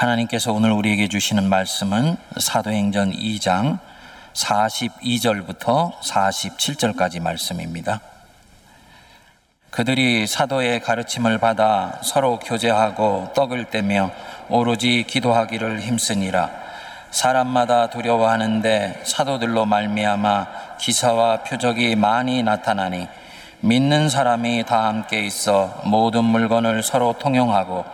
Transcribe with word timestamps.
하나님께서 0.00 0.54
오늘 0.54 0.72
우리에게 0.72 1.08
주시는 1.08 1.46
말씀은 1.50 2.16
사도행전 2.38 3.12
2장 3.12 3.78
42절부터 4.32 5.92
47절까지 6.00 7.20
말씀입니다. 7.20 8.00
그들이 9.68 10.26
사도의 10.26 10.80
가르침을 10.80 11.36
받아 11.36 12.00
서로 12.02 12.38
교제하고 12.38 13.32
떡을 13.34 13.66
떼며 13.66 14.10
오로지 14.48 15.04
기도하기를 15.06 15.82
힘쓰니라. 15.82 16.48
사람마다 17.10 17.90
두려워하는데 17.90 19.02
사도들로 19.04 19.66
말미암아 19.66 20.46
기사와 20.78 21.42
표적이 21.42 21.96
많이 21.96 22.42
나타나니 22.42 23.06
믿는 23.60 24.08
사람이 24.08 24.64
다 24.64 24.86
함께 24.86 25.26
있어 25.26 25.82
모든 25.84 26.24
물건을 26.24 26.82
서로 26.82 27.12
통용하고 27.18 27.84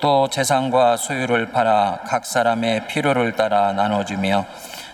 또 0.00 0.28
재산과 0.28 0.96
소유를 0.96 1.50
팔아 1.50 2.00
각 2.06 2.24
사람의 2.24 2.86
필요를 2.86 3.34
따라 3.34 3.72
나눠주며 3.72 4.46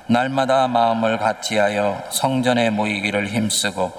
날마다 0.06 0.68
마음을 0.68 1.18
같이하여 1.18 2.02
성전에 2.10 2.70
모이기를 2.70 3.28
힘쓰고 3.28 3.92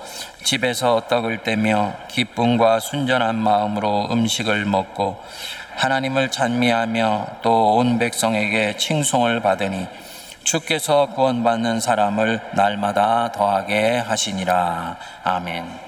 집에서 0.44 1.02
떡을 1.08 1.44
떼며 1.44 1.94
기쁨과 2.09 2.80
순전한 2.80 3.36
마음으로 3.36 4.09
음식을 4.12 4.66
먹고 4.66 5.23
하나님을 5.76 6.31
찬미하며 6.31 7.28
또 7.42 7.76
온 7.76 8.00
백성에게 8.00 8.78
칭송을 8.78 9.42
받으니 9.42 9.88
주께서 10.44 11.08
구원받는 11.08 11.80
사람을 11.80 12.40
날마다 12.53 13.31
더하게 13.31 13.98
하시니라. 13.98 14.98
아멘. 15.23 15.84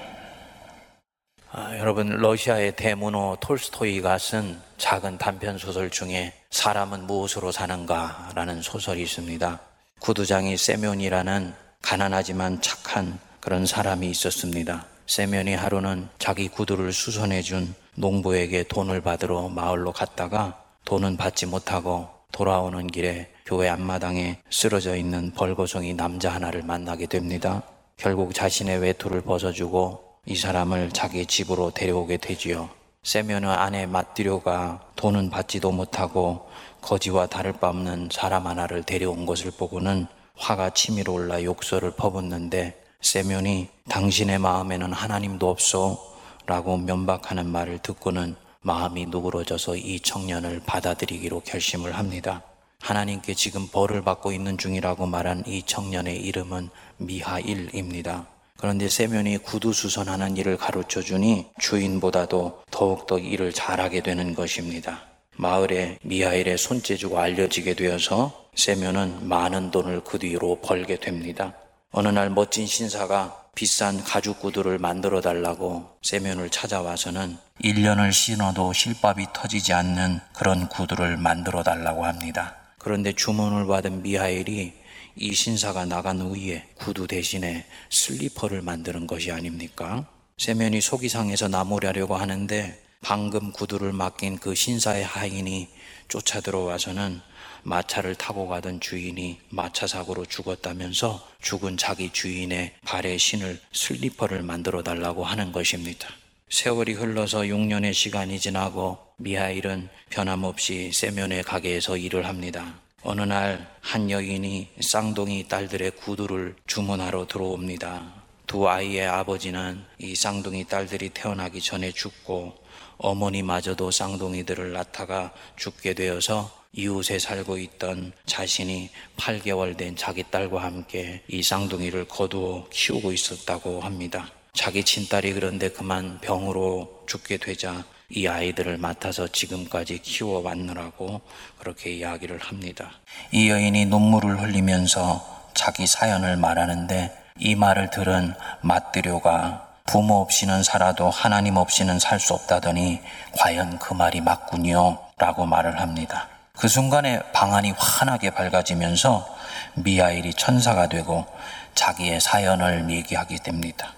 아, 1.50 1.78
여러분 1.78 2.08
러시아의 2.08 2.76
대문호 2.76 3.38
톨스토이가 3.40 4.18
쓴 4.18 4.60
작은 4.76 5.16
단편 5.16 5.56
소설 5.56 5.88
중에 5.88 6.34
사람은 6.50 7.06
무엇으로 7.06 7.52
사는가라는 7.52 8.60
소설이 8.60 9.00
있습니다. 9.02 9.58
구두장이 9.98 10.58
세면이라는 10.58 11.54
가난하지만 11.80 12.60
착한 12.60 13.18
그런 13.40 13.64
사람이 13.64 14.10
있었습니다. 14.10 14.84
세면이 15.06 15.54
하루는 15.54 16.10
자기 16.18 16.48
구두를 16.48 16.92
수선해 16.92 17.40
준 17.40 17.74
농부에게 17.94 18.64
돈을 18.64 19.00
받으러 19.00 19.48
마을로 19.48 19.92
갔다가 19.92 20.62
돈은 20.84 21.16
받지 21.16 21.46
못하고 21.46 22.10
돌아오는 22.30 22.86
길에 22.88 23.32
교회 23.46 23.70
앞마당에 23.70 24.38
쓰러져 24.50 24.96
있는 24.96 25.32
벌거숭이 25.32 25.94
남자 25.94 26.30
하나를 26.30 26.62
만나게 26.62 27.06
됩니다. 27.06 27.62
결국 27.96 28.34
자신의 28.34 28.80
외투를 28.80 29.22
벗어주고 29.22 30.07
이 30.26 30.36
사람을 30.36 30.90
자기 30.92 31.26
집으로 31.26 31.70
데려오게 31.70 32.18
되지요. 32.18 32.70
세면의 33.02 33.50
아내 33.50 33.86
마띠료가 33.86 34.80
돈은 34.96 35.30
받지도 35.30 35.70
못하고 35.70 36.48
거지와 36.80 37.26
다를 37.26 37.52
바 37.52 37.68
없는 37.68 38.08
사람 38.12 38.46
하나를 38.46 38.82
데려온 38.82 39.24
것을 39.26 39.50
보고는 39.50 40.06
화가 40.36 40.70
치밀어 40.70 41.12
올라 41.12 41.42
욕설을 41.42 41.92
퍼붓는데 41.92 42.80
세면이 43.00 43.68
당신의 43.88 44.38
마음에는 44.38 44.92
하나님도 44.92 45.48
없소 45.48 45.98
라고 46.46 46.76
면박하는 46.76 47.46
말을 47.46 47.78
듣고는 47.78 48.36
마음이 48.60 49.06
누그러져서 49.06 49.76
이 49.76 50.00
청년을 50.00 50.60
받아들이기로 50.66 51.40
결심을 51.40 51.96
합니다. 51.96 52.42
하나님께 52.80 53.34
지금 53.34 53.68
벌을 53.68 54.02
받고 54.02 54.32
있는 54.32 54.58
중이라고 54.58 55.06
말한 55.06 55.44
이 55.46 55.62
청년의 55.62 56.16
이름은 56.16 56.70
미하일입니다. 56.98 58.26
그런데 58.60 58.88
세면이 58.88 59.38
구두 59.38 59.72
수선하는 59.72 60.36
일을 60.36 60.56
가르쳐 60.56 61.00
주니 61.00 61.46
주인보다도 61.60 62.64
더욱더 62.72 63.16
일을 63.16 63.52
잘하게 63.52 64.02
되는 64.02 64.34
것입니다. 64.34 65.02
마을에 65.36 65.98
미하일의 66.02 66.58
손재주가 66.58 67.22
알려지게 67.22 67.74
되어서 67.74 68.48
세면은 68.56 69.28
많은 69.28 69.70
돈을 69.70 70.02
그 70.02 70.18
뒤로 70.18 70.60
벌게 70.60 70.98
됩니다. 70.98 71.54
어느 71.92 72.08
날 72.08 72.30
멋진 72.30 72.66
신사가 72.66 73.44
비싼 73.54 74.02
가죽 74.02 74.40
구두를 74.40 74.78
만들어 74.78 75.20
달라고 75.20 75.96
세면을 76.02 76.50
찾아와서는 76.50 77.38
1년을 77.62 78.12
신어도 78.12 78.72
실밥이 78.72 79.26
터지지 79.32 79.72
않는 79.72 80.18
그런 80.32 80.68
구두를 80.68 81.16
만들어 81.16 81.62
달라고 81.62 82.04
합니다. 82.04 82.56
그런데 82.78 83.12
주문을 83.12 83.66
받은 83.66 84.02
미하일이 84.02 84.72
이 85.20 85.34
신사가 85.34 85.84
나간 85.84 86.20
후에 86.20 86.64
구두 86.76 87.08
대신에 87.08 87.66
슬리퍼를 87.90 88.62
만드는 88.62 89.08
것이 89.08 89.32
아닙니까? 89.32 90.06
세면이 90.36 90.80
속이 90.80 91.08
상해서 91.08 91.48
나무라려고 91.48 92.14
하는데 92.14 92.80
방금 93.00 93.50
구두를 93.52 93.92
맡긴 93.92 94.38
그 94.38 94.54
신사의 94.54 95.04
하인이 95.04 95.68
쫓아 96.06 96.40
들어와서는 96.40 97.20
마차를 97.64 98.14
타고 98.14 98.46
가던 98.46 98.80
주인이 98.80 99.40
마차 99.50 99.88
사고로 99.88 100.26
죽었다면서 100.26 101.28
죽은 101.42 101.76
자기 101.76 102.12
주인의 102.12 102.74
발에 102.84 103.18
신을 103.18 103.60
슬리퍼를 103.72 104.42
만들어 104.42 104.82
달라고 104.82 105.24
하는 105.24 105.50
것입니다. 105.50 106.08
세월이 106.48 106.92
흘러서 106.92 107.40
6년의 107.40 107.92
시간이 107.92 108.38
지나고 108.38 108.98
미하일은 109.16 109.88
변함없이 110.10 110.92
세면의 110.92 111.42
가게에서 111.42 111.96
일을 111.96 112.26
합니다. 112.26 112.80
어느 113.02 113.22
날 113.22 113.78
한 113.88 114.10
여인이 114.10 114.68
쌍둥이 114.80 115.48
딸들의 115.48 115.92
구두를 115.92 116.54
주문하러 116.66 117.26
들어옵니다. 117.26 118.12
두 118.46 118.68
아이의 118.68 119.06
아버지는 119.06 119.82
이 119.96 120.14
쌍둥이 120.14 120.64
딸들이 120.64 121.08
태어나기 121.08 121.58
전에 121.62 121.90
죽고 121.90 122.52
어머니마저도 122.98 123.90
쌍둥이들을 123.90 124.72
낳다가 124.72 125.32
죽게 125.56 125.94
되어서 125.94 126.50
이웃에 126.74 127.18
살고 127.18 127.56
있던 127.56 128.12
자신이 128.26 128.90
8개월 129.16 129.74
된 129.74 129.96
자기 129.96 130.22
딸과 130.22 130.62
함께 130.62 131.22
이 131.28 131.42
쌍둥이를 131.42 132.08
거두어 132.08 132.68
키우고 132.70 133.12
있었다고 133.12 133.80
합니다. 133.80 134.30
자기 134.52 134.84
친딸이 134.84 135.32
그런데 135.32 135.70
그만 135.70 136.20
병으로 136.20 137.04
죽게 137.06 137.38
되자 137.38 137.86
이 138.10 138.26
아이들을 138.26 138.78
맡아서 138.78 139.28
지금까지 139.28 139.98
키워왔느라고 139.98 141.20
그렇게 141.58 141.90
이야기를 141.90 142.38
합니다. 142.38 142.92
이 143.32 143.50
여인이 143.50 143.84
눈물을 143.84 144.40
흘리면서 144.40 145.50
자기 145.52 145.86
사연을 145.86 146.38
말하는데 146.38 147.14
이 147.38 147.54
말을 147.54 147.90
들은 147.90 148.32
맞들요가 148.62 149.68
부모 149.84 150.22
없이는 150.22 150.62
살아도 150.62 151.10
하나님 151.10 151.58
없이는 151.58 151.98
살 151.98 152.18
수 152.18 152.32
없다더니 152.32 153.00
과연 153.38 153.78
그 153.78 153.92
말이 153.92 154.22
맞군요. 154.22 154.98
라고 155.18 155.44
말을 155.44 155.78
합니다. 155.78 156.28
그 156.56 156.66
순간에 156.66 157.20
방안이 157.34 157.74
환하게 157.76 158.30
밝아지면서 158.30 159.28
미하일이 159.74 160.32
천사가 160.32 160.88
되고 160.88 161.26
자기의 161.74 162.20
사연을 162.20 162.88
얘기하게 162.88 163.36
됩니다. 163.36 163.92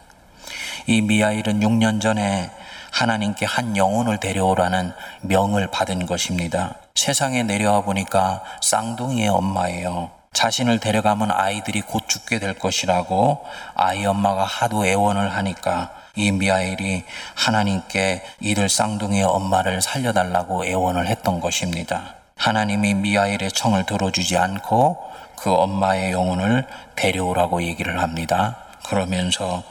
이 0.86 1.00
미하일은 1.00 1.60
6년 1.60 2.00
전에 2.00 2.50
하나님께 2.90 3.46
한 3.46 3.76
영혼을 3.76 4.18
데려오라는 4.18 4.92
명을 5.22 5.68
받은 5.68 6.06
것입니다. 6.06 6.74
세상에 6.94 7.42
내려와 7.42 7.82
보니까 7.82 8.42
쌍둥이의 8.62 9.28
엄마예요. 9.28 10.10
자신을 10.32 10.78
데려가면 10.78 11.30
아이들이 11.32 11.80
곧 11.80 12.08
죽게 12.08 12.38
될 12.38 12.54
것이라고 12.54 13.44
아이 13.74 14.06
엄마가 14.06 14.44
하도 14.44 14.86
애원을 14.86 15.34
하니까 15.36 15.90
이 16.14 16.30
미하일이 16.30 17.04
하나님께 17.34 18.22
이들 18.40 18.68
쌍둥이의 18.68 19.24
엄마를 19.24 19.82
살려달라고 19.82 20.66
애원을 20.66 21.08
했던 21.08 21.40
것입니다. 21.40 22.14
하나님이 22.36 22.94
미하일의 22.94 23.52
청을 23.52 23.84
들어주지 23.86 24.38
않고 24.38 25.10
그 25.36 25.52
엄마의 25.52 26.12
영혼을 26.12 26.66
데려오라고 26.96 27.62
얘기를 27.62 28.00
합니다. 28.00 28.56
그러면서 28.86 29.62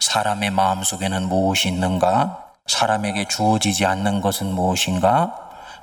사람의 0.00 0.50
마음 0.50 0.82
속에는 0.82 1.28
무엇이 1.28 1.68
있는가? 1.68 2.47
사람에게 2.68 3.24
주어지지 3.26 3.84
않는 3.86 4.20
것은 4.20 4.46
무엇인가? 4.54 5.34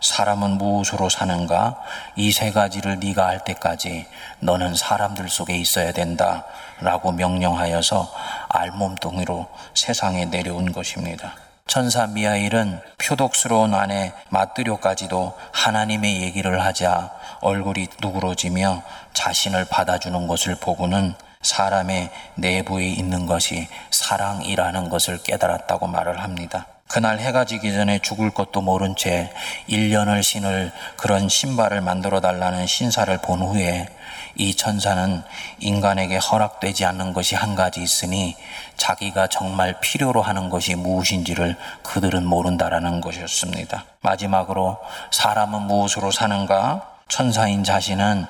사람은 0.01 0.51
무엇으로 0.59 1.09
사는가? 1.09 1.75
이 2.15 2.31
세 2.31 2.51
가지를 2.51 2.99
네가 2.99 3.25
알 3.27 3.43
때까지 3.43 4.05
너는 4.39 4.75
사람들 4.75 5.27
속에 5.29 5.57
있어야 5.57 5.91
된다. 5.91 6.45
라고 6.79 7.11
명령하여서 7.11 8.11
알몸뚱이로 8.49 9.47
세상에 9.73 10.25
내려온 10.25 10.71
것입니다. 10.71 11.33
천사 11.67 12.05
미하일은 12.05 12.79
표독스러운 12.99 13.73
아내 13.73 14.13
마뜨료까지도 14.29 15.33
하나님의 15.51 16.21
얘기를 16.21 16.63
하자 16.63 17.11
얼굴이 17.41 17.87
누그러지며 18.01 18.83
자신을 19.13 19.65
받아주는 19.65 20.27
것을 20.27 20.55
보고는 20.55 21.15
사람의 21.41 22.11
내부에 22.35 22.85
있는 22.87 23.25
것이 23.25 23.67
사랑이라는 23.89 24.89
것을 24.89 25.23
깨달았다고 25.23 25.87
말을 25.87 26.21
합니다. 26.21 26.67
그날 26.95 27.19
해가 27.19 27.43
지기 27.43 27.73
전에 27.73 27.99
죽을 27.99 28.29
것도 28.29 28.61
모른 28.61 28.95
채 28.95 29.29
1년을 29.67 30.23
신을 30.23 30.71
그런 30.95 31.27
신발을 31.27 31.81
만들어 31.81 32.21
달라는 32.21 32.67
신사를 32.67 33.17
본 33.17 33.41
후에 33.41 33.89
이 34.35 34.55
천사는 34.55 35.21
인간에게 35.59 36.15
허락되지 36.15 36.85
않는 36.85 37.11
것이 37.11 37.35
한 37.35 37.53
가지 37.53 37.81
있으니 37.81 38.37
자기가 38.77 39.27
정말 39.27 39.77
필요로 39.81 40.21
하는 40.21 40.49
것이 40.49 40.75
무엇인지를 40.75 41.57
그들은 41.83 42.25
모른다라는 42.25 43.01
것이었습니다. 43.01 43.83
마지막으로 43.99 44.77
사람은 45.11 45.63
무엇으로 45.63 46.11
사는가? 46.11 46.95
천사인 47.09 47.65
자신은 47.65 48.25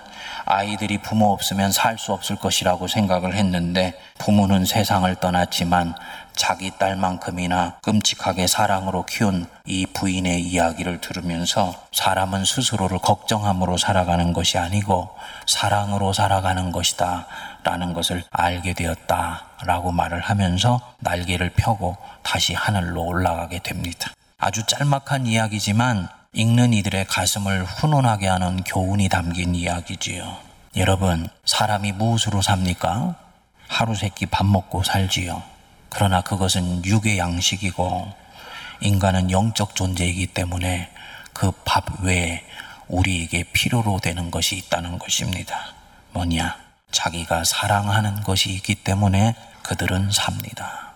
아이들이 0.45 0.97
부모 0.97 1.31
없으면 1.31 1.71
살 1.71 1.97
수 1.97 2.13
없을 2.13 2.35
것이라고 2.35 2.87
생각을 2.87 3.35
했는데 3.35 3.93
부모는 4.17 4.65
세상을 4.65 5.13
떠났지만 5.15 5.95
자기 6.35 6.71
딸만큼이나 6.77 7.77
끔찍하게 7.81 8.47
사랑으로 8.47 9.05
키운 9.05 9.47
이 9.65 9.85
부인의 9.85 10.41
이야기를 10.41 11.01
들으면서 11.01 11.73
사람은 11.91 12.45
스스로를 12.45 12.99
걱정함으로 12.99 13.77
살아가는 13.77 14.33
것이 14.33 14.57
아니고 14.57 15.09
사랑으로 15.47 16.13
살아가는 16.13 16.71
것이다 16.71 17.27
라는 17.63 17.93
것을 17.93 18.23
알게 18.31 18.73
되었다 18.73 19.45
라고 19.63 19.91
말을 19.91 20.19
하면서 20.19 20.81
날개를 20.99 21.51
펴고 21.55 21.97
다시 22.21 22.53
하늘로 22.53 23.03
올라가게 23.03 23.59
됩니다. 23.59 24.11
아주 24.37 24.65
짤막한 24.65 25.25
이야기지만 25.25 26.09
읽는 26.33 26.73
이들의 26.73 27.05
가슴을 27.07 27.63
훈훈하게 27.63 28.27
하는 28.27 28.61
교훈이 28.63 29.07
담긴 29.07 29.55
이야기지요. 29.55 30.37
여러분, 30.75 31.29
사람이 31.45 31.93
무엇으로 31.93 32.41
삽니까? 32.41 33.15
하루 33.69 33.95
세끼 33.95 34.25
밥 34.25 34.45
먹고 34.45 34.83
살지요. 34.83 35.54
그러나 35.95 36.19
그것은 36.19 36.83
육의 36.83 37.17
양식이고 37.17 38.11
인간은 38.81 39.31
영적 39.31 39.75
존재이기 39.75 40.27
때문에 40.27 40.91
그 41.33 41.53
밥 41.63 42.01
외에 42.01 42.43
우리에게 42.89 43.43
필요로 43.53 43.99
되는 44.01 44.29
것이 44.29 44.57
있다는 44.57 44.99
것입니다. 44.99 45.73
뭐냐? 46.11 46.57
자기가 46.91 47.45
사랑하는 47.45 48.23
것이 48.23 48.51
있기 48.51 48.75
때문에 48.75 49.35
그들은 49.63 50.11
삽니다. 50.11 50.95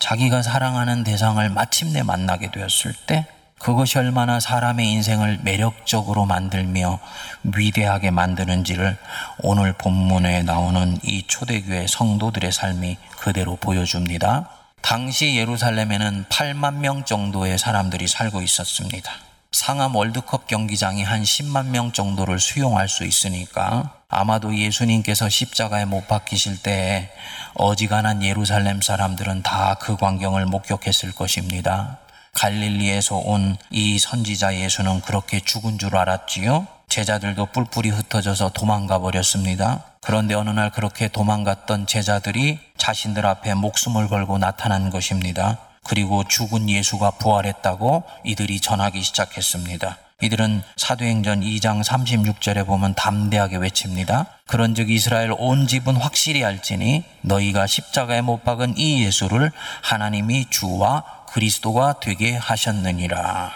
자기가 0.00 0.42
사랑하는 0.42 1.04
대상을 1.04 1.48
마침내 1.50 2.02
만나게 2.02 2.50
되었을 2.50 2.92
때 3.06 3.26
그것이 3.60 3.98
얼마나 3.98 4.40
사람의 4.40 4.90
인생을 4.90 5.40
매력적으로 5.42 6.24
만들며 6.24 6.98
위대하게 7.42 8.10
만드는지를 8.10 8.96
오늘 9.42 9.74
본문에 9.74 10.44
나오는 10.44 10.98
이 11.02 11.24
초대교회 11.26 11.86
성도들의 11.86 12.52
삶이 12.52 12.96
그대로 13.18 13.56
보여줍니다. 13.56 14.48
당시 14.80 15.36
예루살렘에는 15.36 16.24
8만 16.30 16.76
명 16.76 17.04
정도의 17.04 17.58
사람들이 17.58 18.08
살고 18.08 18.40
있었습니다. 18.40 19.12
상암 19.52 19.94
월드컵 19.94 20.46
경기장이 20.46 21.02
한 21.02 21.22
10만 21.22 21.66
명 21.66 21.92
정도를 21.92 22.40
수용할 22.40 22.88
수 22.88 23.04
있으니까 23.04 23.90
아마도 24.08 24.56
예수님께서 24.56 25.28
십자가에 25.28 25.84
못 25.84 26.08
박히실 26.08 26.62
때에 26.62 27.10
어지간한 27.54 28.22
예루살렘 28.22 28.80
사람들은 28.80 29.42
다 29.42 29.76
그 29.80 29.96
광경을 29.96 30.46
목격했을 30.46 31.12
것입니다. 31.12 31.98
갈릴리에서 32.34 33.16
온 33.16 33.56
이 33.70 33.98
선지자 33.98 34.56
예수는 34.56 35.00
그렇게 35.02 35.40
죽은 35.40 35.78
줄 35.78 35.96
알았지요. 35.96 36.66
제자들도 36.88 37.46
뿔뿔이 37.46 37.90
흩어져서 37.90 38.50
도망가 38.50 38.98
버렸습니다. 38.98 39.84
그런데 40.00 40.34
어느 40.34 40.50
날 40.50 40.70
그렇게 40.70 41.08
도망갔던 41.08 41.86
제자들이 41.86 42.58
자신들 42.76 43.24
앞에 43.26 43.54
목숨을 43.54 44.08
걸고 44.08 44.38
나타난 44.38 44.90
것입니다. 44.90 45.58
그리고 45.84 46.24
죽은 46.24 46.68
예수가 46.68 47.12
부활했다고 47.12 48.02
이들이 48.24 48.60
전하기 48.60 49.02
시작했습니다. 49.02 49.96
이들은 50.22 50.62
사도행전 50.76 51.40
2장 51.40 51.82
36절에 51.82 52.66
보면 52.66 52.94
담대하게 52.94 53.56
외칩니다. 53.56 54.26
그런즉 54.48 54.90
이스라엘 54.90 55.32
온 55.38 55.66
집은 55.66 55.96
확실히 55.96 56.44
알지니 56.44 57.04
너희가 57.22 57.66
십자가에 57.66 58.20
못 58.20 58.44
박은 58.44 58.76
이 58.76 59.02
예수를 59.04 59.50
하나님이 59.82 60.46
주와 60.50 61.04
그리스도가 61.32 62.00
되게 62.00 62.36
하셨느니라. 62.36 63.52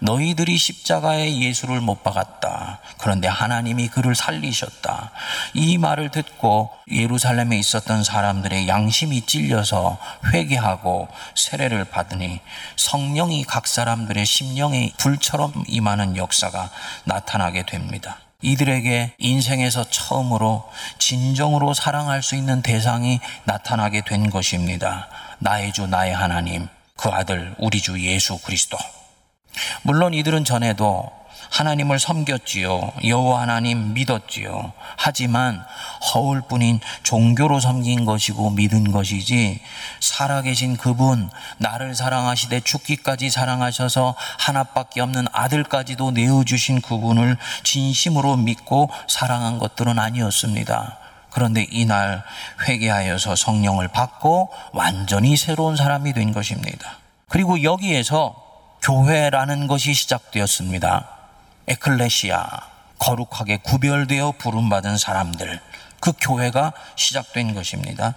너희들이 0.00 0.56
십자가에 0.56 1.38
예수를 1.38 1.80
못 1.80 2.02
박았다. 2.02 2.80
그런데 2.98 3.28
하나님이 3.28 3.88
그를 3.88 4.14
살리셨다. 4.14 5.10
이 5.54 5.78
말을 5.78 6.10
듣고 6.10 6.70
예루살렘에 6.90 7.58
있었던 7.58 8.04
사람들의 8.04 8.68
양심이 8.68 9.22
찔려서 9.22 9.98
회개하고 10.32 11.08
세례를 11.34 11.84
받으니 11.86 12.40
성령이 12.76 13.44
각 13.44 13.66
사람들의 13.66 14.24
심령에 14.24 14.92
불처럼 14.98 15.64
임하는 15.66 16.16
역사가 16.16 16.70
나타나게 17.04 17.64
됩니다. 17.64 18.18
이들에게 18.42 19.14
인생에서 19.16 19.84
처음으로 19.88 20.70
진정으로 20.98 21.72
사랑할 21.72 22.22
수 22.22 22.36
있는 22.36 22.60
대상이 22.60 23.20
나타나게 23.44 24.02
된 24.02 24.28
것입니다. 24.28 25.08
나의 25.38 25.72
주, 25.72 25.86
나의 25.86 26.14
하나님, 26.14 26.68
그 26.96 27.08
아들, 27.08 27.54
우리 27.58 27.80
주 27.80 28.00
예수 28.00 28.38
그리스도. 28.38 28.78
물론 29.82 30.14
이들은 30.14 30.44
전에도 30.44 31.10
하나님을 31.50 31.98
섬겼지요. 31.98 32.92
여호와 33.06 33.42
하나님 33.42 33.94
믿었지요. 33.94 34.72
하지만 34.96 35.64
허울뿐인 36.12 36.80
종교로 37.02 37.60
섬긴 37.60 38.04
것이고 38.04 38.50
믿은 38.50 38.90
것이지 38.90 39.60
살아계신 40.00 40.76
그분 40.76 41.30
나를 41.58 41.94
사랑하시되 41.94 42.60
죽기까지 42.60 43.30
사랑하셔서 43.30 44.16
하나밖에 44.38 45.00
없는 45.00 45.26
아들까지도 45.32 46.10
내어 46.10 46.42
주신 46.44 46.80
그분을 46.80 47.36
진심으로 47.62 48.36
믿고 48.36 48.90
사랑한 49.08 49.58
것들은 49.58 49.98
아니었습니다. 49.98 51.03
그런데 51.34 51.66
이날 51.68 52.22
회개하여서 52.66 53.34
성령을 53.34 53.88
받고 53.88 54.50
완전히 54.72 55.36
새로운 55.36 55.74
사람이 55.74 56.12
된 56.12 56.32
것입니다. 56.32 56.98
그리고 57.28 57.64
여기에서 57.64 58.36
교회라는 58.82 59.66
것이 59.66 59.94
시작되었습니다. 59.94 61.08
에클레시아, 61.66 62.46
거룩하게 63.00 63.56
구별되어 63.56 64.34
부름받은 64.38 64.96
사람들, 64.96 65.60
그 65.98 66.12
교회가 66.20 66.72
시작된 66.94 67.54
것입니다. 67.54 68.14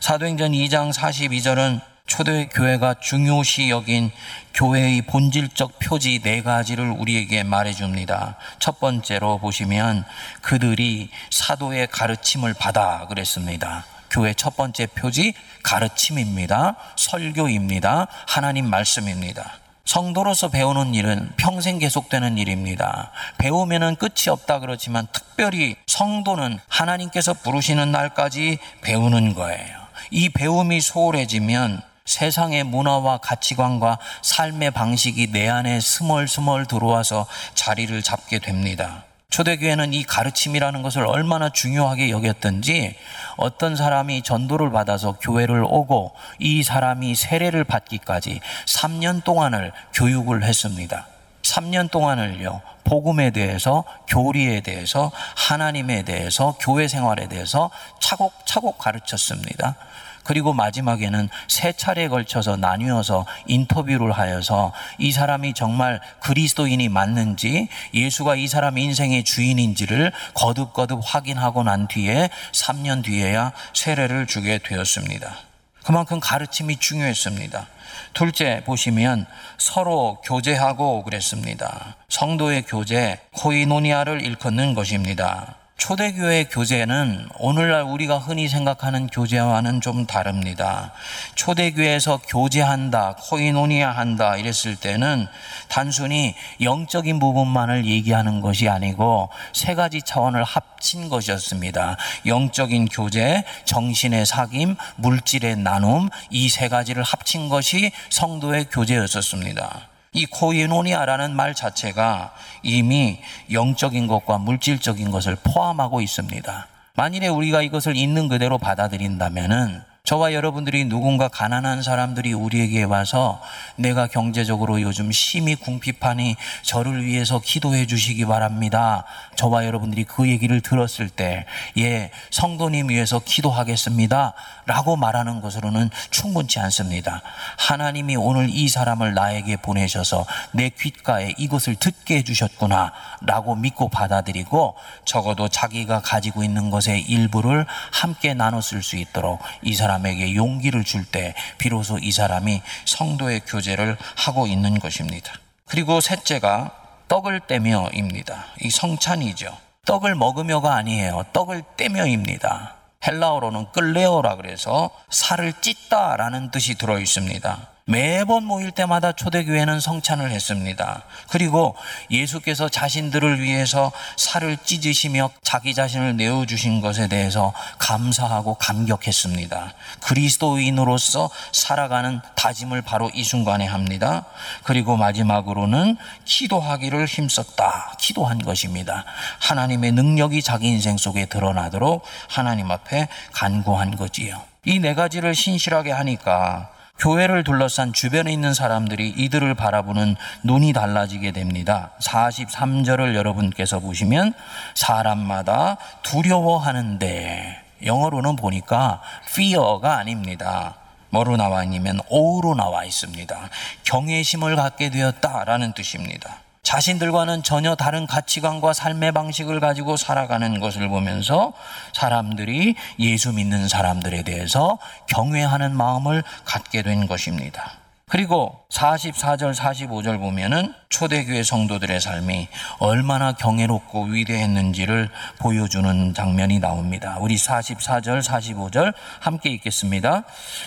사도행전 0.00 0.52
2장 0.52 0.92
42절은 0.92 1.80
초대 2.14 2.46
교회가 2.46 2.94
중요시 3.00 3.70
여긴 3.70 4.12
교회의 4.54 5.02
본질적 5.02 5.80
표지 5.80 6.20
네 6.22 6.42
가지를 6.42 6.90
우리에게 6.90 7.42
말해줍니다. 7.42 8.36
첫 8.60 8.78
번째로 8.78 9.38
보시면 9.38 10.04
그들이 10.40 11.10
사도의 11.30 11.88
가르침을 11.88 12.54
받아 12.54 13.06
그랬습니다. 13.08 13.84
교회 14.10 14.32
첫 14.32 14.56
번째 14.56 14.86
표지 14.86 15.34
가르침입니다. 15.64 16.76
설교입니다. 16.94 18.06
하나님 18.28 18.70
말씀입니다. 18.70 19.58
성도로서 19.84 20.50
배우는 20.50 20.94
일은 20.94 21.32
평생 21.36 21.80
계속되는 21.80 22.38
일입니다. 22.38 23.10
배우면은 23.38 23.96
끝이 23.96 24.28
없다 24.28 24.60
그렇지만 24.60 25.08
특별히 25.10 25.74
성도는 25.88 26.60
하나님께서 26.68 27.32
부르시는 27.32 27.90
날까지 27.90 28.58
배우는 28.82 29.34
거예요. 29.34 29.84
이 30.12 30.28
배움이 30.28 30.80
소홀해지면 30.80 31.82
세상의 32.04 32.64
문화와 32.64 33.18
가치관과 33.18 33.98
삶의 34.20 34.72
방식이 34.72 35.32
내 35.32 35.48
안에 35.48 35.80
스멀스멀 35.80 36.66
들어와서 36.66 37.26
자리를 37.54 38.02
잡게 38.02 38.40
됩니다. 38.40 39.04
초대교회는 39.30 39.94
이 39.94 40.04
가르침이라는 40.04 40.82
것을 40.82 41.06
얼마나 41.06 41.48
중요하게 41.48 42.10
여겼던지 42.10 42.94
어떤 43.36 43.74
사람이 43.74 44.22
전도를 44.22 44.70
받아서 44.70 45.12
교회를 45.12 45.64
오고 45.64 46.14
이 46.38 46.62
사람이 46.62 47.14
세례를 47.14 47.64
받기까지 47.64 48.40
3년 48.66 49.24
동안을 49.24 49.72
교육을 49.94 50.44
했습니다. 50.44 51.08
3년 51.42 51.90
동안을요, 51.90 52.62
복음에 52.84 53.30
대해서, 53.30 53.84
교리에 54.08 54.60
대해서, 54.60 55.10
하나님에 55.36 56.02
대해서, 56.02 56.56
교회 56.60 56.88
생활에 56.88 57.28
대해서 57.28 57.70
차곡차곡 58.00 58.78
가르쳤습니다. 58.78 59.76
그리고 60.24 60.52
마지막에는 60.52 61.28
세 61.48 61.72
차례에 61.72 62.08
걸쳐서 62.08 62.56
나뉘어서 62.56 63.26
인터뷰를 63.46 64.12
하여서 64.12 64.72
이 64.98 65.12
사람이 65.12 65.54
정말 65.54 66.00
그리스도인이 66.20 66.88
맞는지 66.88 67.68
예수가 67.92 68.36
이 68.36 68.48
사람 68.48 68.78
인생의 68.78 69.24
주인인지를 69.24 70.12
거듭거듭 70.34 71.00
확인하고 71.02 71.62
난 71.62 71.86
뒤에 71.86 72.30
3년 72.52 73.04
뒤에야 73.04 73.52
세례를 73.74 74.26
주게 74.26 74.58
되었습니다. 74.58 75.36
그만큼 75.84 76.18
가르침이 76.18 76.78
중요했습니다. 76.78 77.66
둘째 78.14 78.62
보시면 78.64 79.26
서로 79.58 80.20
교제하고 80.24 81.02
그랬습니다. 81.04 81.96
성도의 82.08 82.62
교제, 82.62 83.20
코이노니아를 83.32 84.24
일컫는 84.24 84.74
것입니다. 84.74 85.56
초대교회 85.76 86.44
교제는 86.44 87.28
오늘날 87.38 87.82
우리가 87.82 88.18
흔히 88.18 88.48
생각하는 88.48 89.08
교제와는 89.08 89.80
좀 89.80 90.06
다릅니다. 90.06 90.92
초대교회에서 91.34 92.20
교제한다, 92.28 93.16
코이노니아 93.18 93.90
한다 93.90 94.36
이랬을 94.36 94.76
때는 94.80 95.26
단순히 95.68 96.34
영적인 96.62 97.18
부분만을 97.18 97.86
얘기하는 97.86 98.40
것이 98.40 98.68
아니고 98.68 99.28
세 99.52 99.74
가지 99.74 100.00
차원을 100.00 100.44
합친 100.44 101.08
것이었습니다. 101.08 101.96
영적인 102.24 102.86
교제, 102.86 103.44
정신의 103.66 104.24
사귐, 104.26 104.76
물질의 104.96 105.56
나눔 105.56 106.08
이 106.30 106.48
세 106.48 106.68
가지를 106.68 107.02
합친 107.02 107.48
것이 107.48 107.90
성도의 108.10 108.66
교제였었습니다. 108.70 109.88
이 110.14 110.26
코이노니아라는 110.26 111.34
말 111.34 111.54
자체가 111.54 112.32
이미 112.62 113.20
영적인 113.52 114.06
것과 114.06 114.38
물질적인 114.38 115.10
것을 115.10 115.36
포함하고 115.42 116.00
있습니다. 116.00 116.68
만일에 116.94 117.26
우리가 117.28 117.60
이것을 117.62 117.96
있는 117.96 118.28
그대로 118.28 118.56
받아들인다면은 118.56 119.82
저와 120.06 120.34
여러분들이 120.34 120.84
누군가 120.84 121.28
가난한 121.28 121.82
사람들이 121.82 122.34
우리에게 122.34 122.82
와서 122.82 123.40
내가 123.76 124.06
경제적으로 124.06 124.82
요즘 124.82 125.10
심히 125.10 125.54
궁핍하니 125.54 126.36
저를 126.60 127.06
위해서 127.06 127.38
기도해 127.38 127.86
주시기 127.86 128.26
바랍니다. 128.26 129.04
저와 129.36 129.64
여러분들이 129.64 130.04
그 130.04 130.28
얘기를 130.28 130.60
들었을 130.60 131.08
때, 131.08 131.46
예, 131.78 132.10
성도님 132.30 132.90
위해서 132.90 133.18
기도하겠습니다. 133.18 134.34
라고 134.66 134.96
말하는 134.96 135.40
것으로는 135.40 135.88
충분치 136.10 136.60
않습니다. 136.60 137.22
하나님이 137.56 138.16
오늘 138.16 138.50
이 138.50 138.68
사람을 138.68 139.14
나에게 139.14 139.56
보내셔서 139.56 140.26
내 140.52 140.68
귓가에 140.68 141.32
이것을 141.38 141.76
듣게 141.76 142.18
해주셨구나. 142.18 142.92
라고 143.22 143.54
믿고 143.54 143.88
받아들이고 143.88 144.74
적어도 145.06 145.48
자기가 145.48 146.02
가지고 146.02 146.44
있는 146.44 146.68
것의 146.68 147.00
일부를 147.08 147.64
함께 147.90 148.34
나눴을 148.34 148.82
수 148.82 148.96
있도록 148.96 149.40
이 149.62 149.72
사람 149.72 149.93
사람에게 149.94 150.34
용기를 150.34 150.84
줄 150.84 151.04
때 151.04 151.34
비로소 151.58 151.98
이 151.98 152.10
사람이 152.10 152.62
성도의 152.86 153.40
교제를 153.40 153.96
하고 154.16 154.46
있는 154.46 154.78
것입니다. 154.78 155.32
그리고 155.66 156.00
셋째가 156.00 156.72
떡을 157.08 157.40
떼며입니다. 157.46 158.46
이 158.62 158.70
성찬이죠. 158.70 159.54
떡을 159.84 160.14
먹으며가 160.14 160.74
아니에요. 160.74 161.24
떡을 161.34 161.62
떼며입니다. 161.76 162.76
헬라어로는 163.06 163.72
끌레오라 163.72 164.36
그래서 164.36 164.90
살을 165.10 165.52
찢다라는 165.60 166.50
뜻이 166.50 166.74
들어 166.76 166.98
있습니다. 166.98 167.68
매번 167.86 168.44
모일 168.44 168.70
때마다 168.70 169.12
초대교회는 169.12 169.78
성찬을 169.78 170.30
했습니다. 170.30 171.02
그리고 171.28 171.76
예수께서 172.10 172.70
자신들을 172.70 173.42
위해서 173.42 173.92
살을 174.16 174.56
찢으시며 174.64 175.30
자기 175.42 175.74
자신을 175.74 176.16
내어주신 176.16 176.80
것에 176.80 177.08
대해서 177.08 177.52
감사하고 177.78 178.54
감격했습니다. 178.54 179.74
그리스도인으로서 180.00 181.28
살아가는 181.52 182.22
다짐을 182.36 182.80
바로 182.80 183.10
이 183.12 183.22
순간에 183.22 183.66
합니다. 183.66 184.24
그리고 184.62 184.96
마지막으로는 184.96 185.98
기도하기를 186.24 187.04
힘썼다. 187.04 187.96
기도한 188.00 188.38
것입니다. 188.38 189.04
하나님의 189.40 189.92
능력이 189.92 190.40
자기 190.42 190.68
인생 190.68 190.96
속에 190.96 191.26
드러나도록 191.26 192.02
하나님 192.30 192.70
앞에 192.70 193.08
간구한 193.32 193.96
거지요. 193.96 194.42
이 194.66 194.78
네 194.78 194.94
가지를 194.94 195.34
신실하게 195.34 195.92
하니까 195.92 196.70
교회를 196.98 197.44
둘러싼 197.44 197.92
주변에 197.92 198.32
있는 198.32 198.54
사람들이 198.54 199.08
이들을 199.10 199.54
바라보는 199.54 200.16
눈이 200.44 200.72
달라지게 200.72 201.32
됩니다. 201.32 201.90
43절을 202.00 203.14
여러분께서 203.14 203.80
보시면 203.80 204.32
사람마다 204.74 205.76
두려워하는데 206.02 207.62
영어로는 207.84 208.36
보니까 208.36 209.02
fear가 209.28 209.96
아닙니다. 209.98 210.76
뭐로 211.10 211.36
나와 211.36 211.62
있냐면 211.64 212.00
오로 212.08 212.54
나와 212.54 212.84
있습니다. 212.84 213.48
경외심을 213.84 214.56
갖게 214.56 214.90
되었다라는 214.90 215.72
뜻입니다. 215.74 216.43
자신들과는 216.64 217.42
전혀 217.44 217.76
다른 217.76 218.06
가치관과 218.06 218.72
삶의 218.72 219.12
방식을 219.12 219.60
가지고 219.60 219.96
살아가는 219.96 220.58
것을 220.58 220.88
보면서 220.88 221.52
사람들이 221.92 222.74
예수 222.98 223.32
믿는 223.32 223.68
사람들에 223.68 224.22
대해서 224.22 224.78
경외하는 225.06 225.76
마음을 225.76 226.24
갖게 226.44 226.82
된 226.82 227.06
것입니다. 227.06 227.83
그리고 228.06 228.60
44절, 228.70 229.54
45절 229.54 230.18
보면은 230.20 230.74
초대교회 230.90 231.42
성도들의 231.42 232.00
삶이 232.00 232.48
얼마나 232.78 233.32
경애롭고 233.32 234.04
위대했는지를 234.04 235.08
보여주는 235.38 236.12
장면이 236.12 236.58
나옵니다. 236.60 237.16
우리 237.18 237.36
44절, 237.36 238.22
45절 238.22 238.92
함께 239.20 239.48
읽겠습니다. 239.50 240.24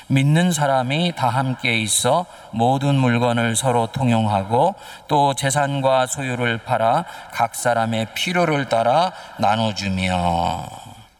믿는 0.08 0.51
사람이 0.51 1.13
다 1.15 1.29
함께 1.29 1.79
있어 1.79 2.25
모든 2.51 2.96
물건을 2.96 3.56
서로 3.56 3.86
통용하고 3.88 4.74
또 5.08 5.36
재산과 5.36 6.08
소유를 6.08 6.63
팔아 6.63 7.06
각 7.34 7.53
사람의 7.53 8.15
필요를 8.15 8.67
따라 8.67 9.13
나눠주며 9.38 10.65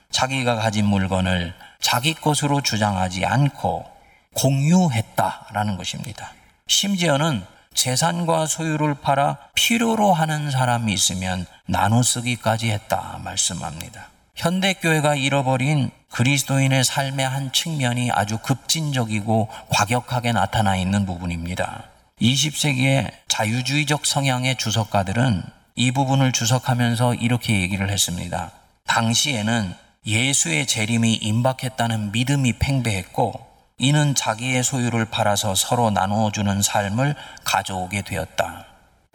자기가 0.10 0.56
가진 0.56 0.88
물건을 0.88 1.54
자기 1.80 2.16
것으로 2.16 2.62
주장하지 2.62 3.24
않고 3.24 3.97
공유했다라는 4.38 5.78
것입니다. 5.78 6.34
심지어는 6.68 7.44
재산과 7.74 8.46
소유를 8.46 8.96
팔아 8.96 9.38
필요로 9.54 10.14
하는 10.14 10.52
사람이 10.52 10.94
있으면 10.94 11.46
나눠 11.66 12.02
쓰기까지 12.02 12.72
했다 12.72 13.20
말씀합니다. 13.24 14.10
현대교회가 14.36 15.16
잃어버린 15.16 15.92
그리스도인의 16.12 16.84
삶의 16.84 17.28
한 17.28 17.52
측면이 17.52 18.12
아주 18.12 18.38
급진적이고 18.38 19.50
과격하게 19.70 20.32
나타나 20.32 20.76
있는 20.76 21.06
부분입니다. 21.06 21.84
20세기의 22.22 23.12
자유주의적 23.28 24.06
성향의 24.06 24.58
주석가들은 24.58 25.44
이 25.76 25.92
부분을 25.92 26.32
주석하면서 26.32 27.16
이렇게 27.16 27.62
얘기를 27.62 27.90
했습니다. 27.90 28.52
당시에는 28.86 29.76
예수의 30.06 30.66
재림이 30.66 31.16
임박했다는 31.16 32.12
믿음이 32.12 32.54
팽배했고 32.54 33.47
이는 33.80 34.16
자기의 34.16 34.64
소유를 34.64 35.06
팔아서 35.06 35.54
서로 35.54 35.92
나누어주는 35.92 36.64
삶을 36.64 37.14
가져오게 37.44 38.02
되었다. 38.02 38.66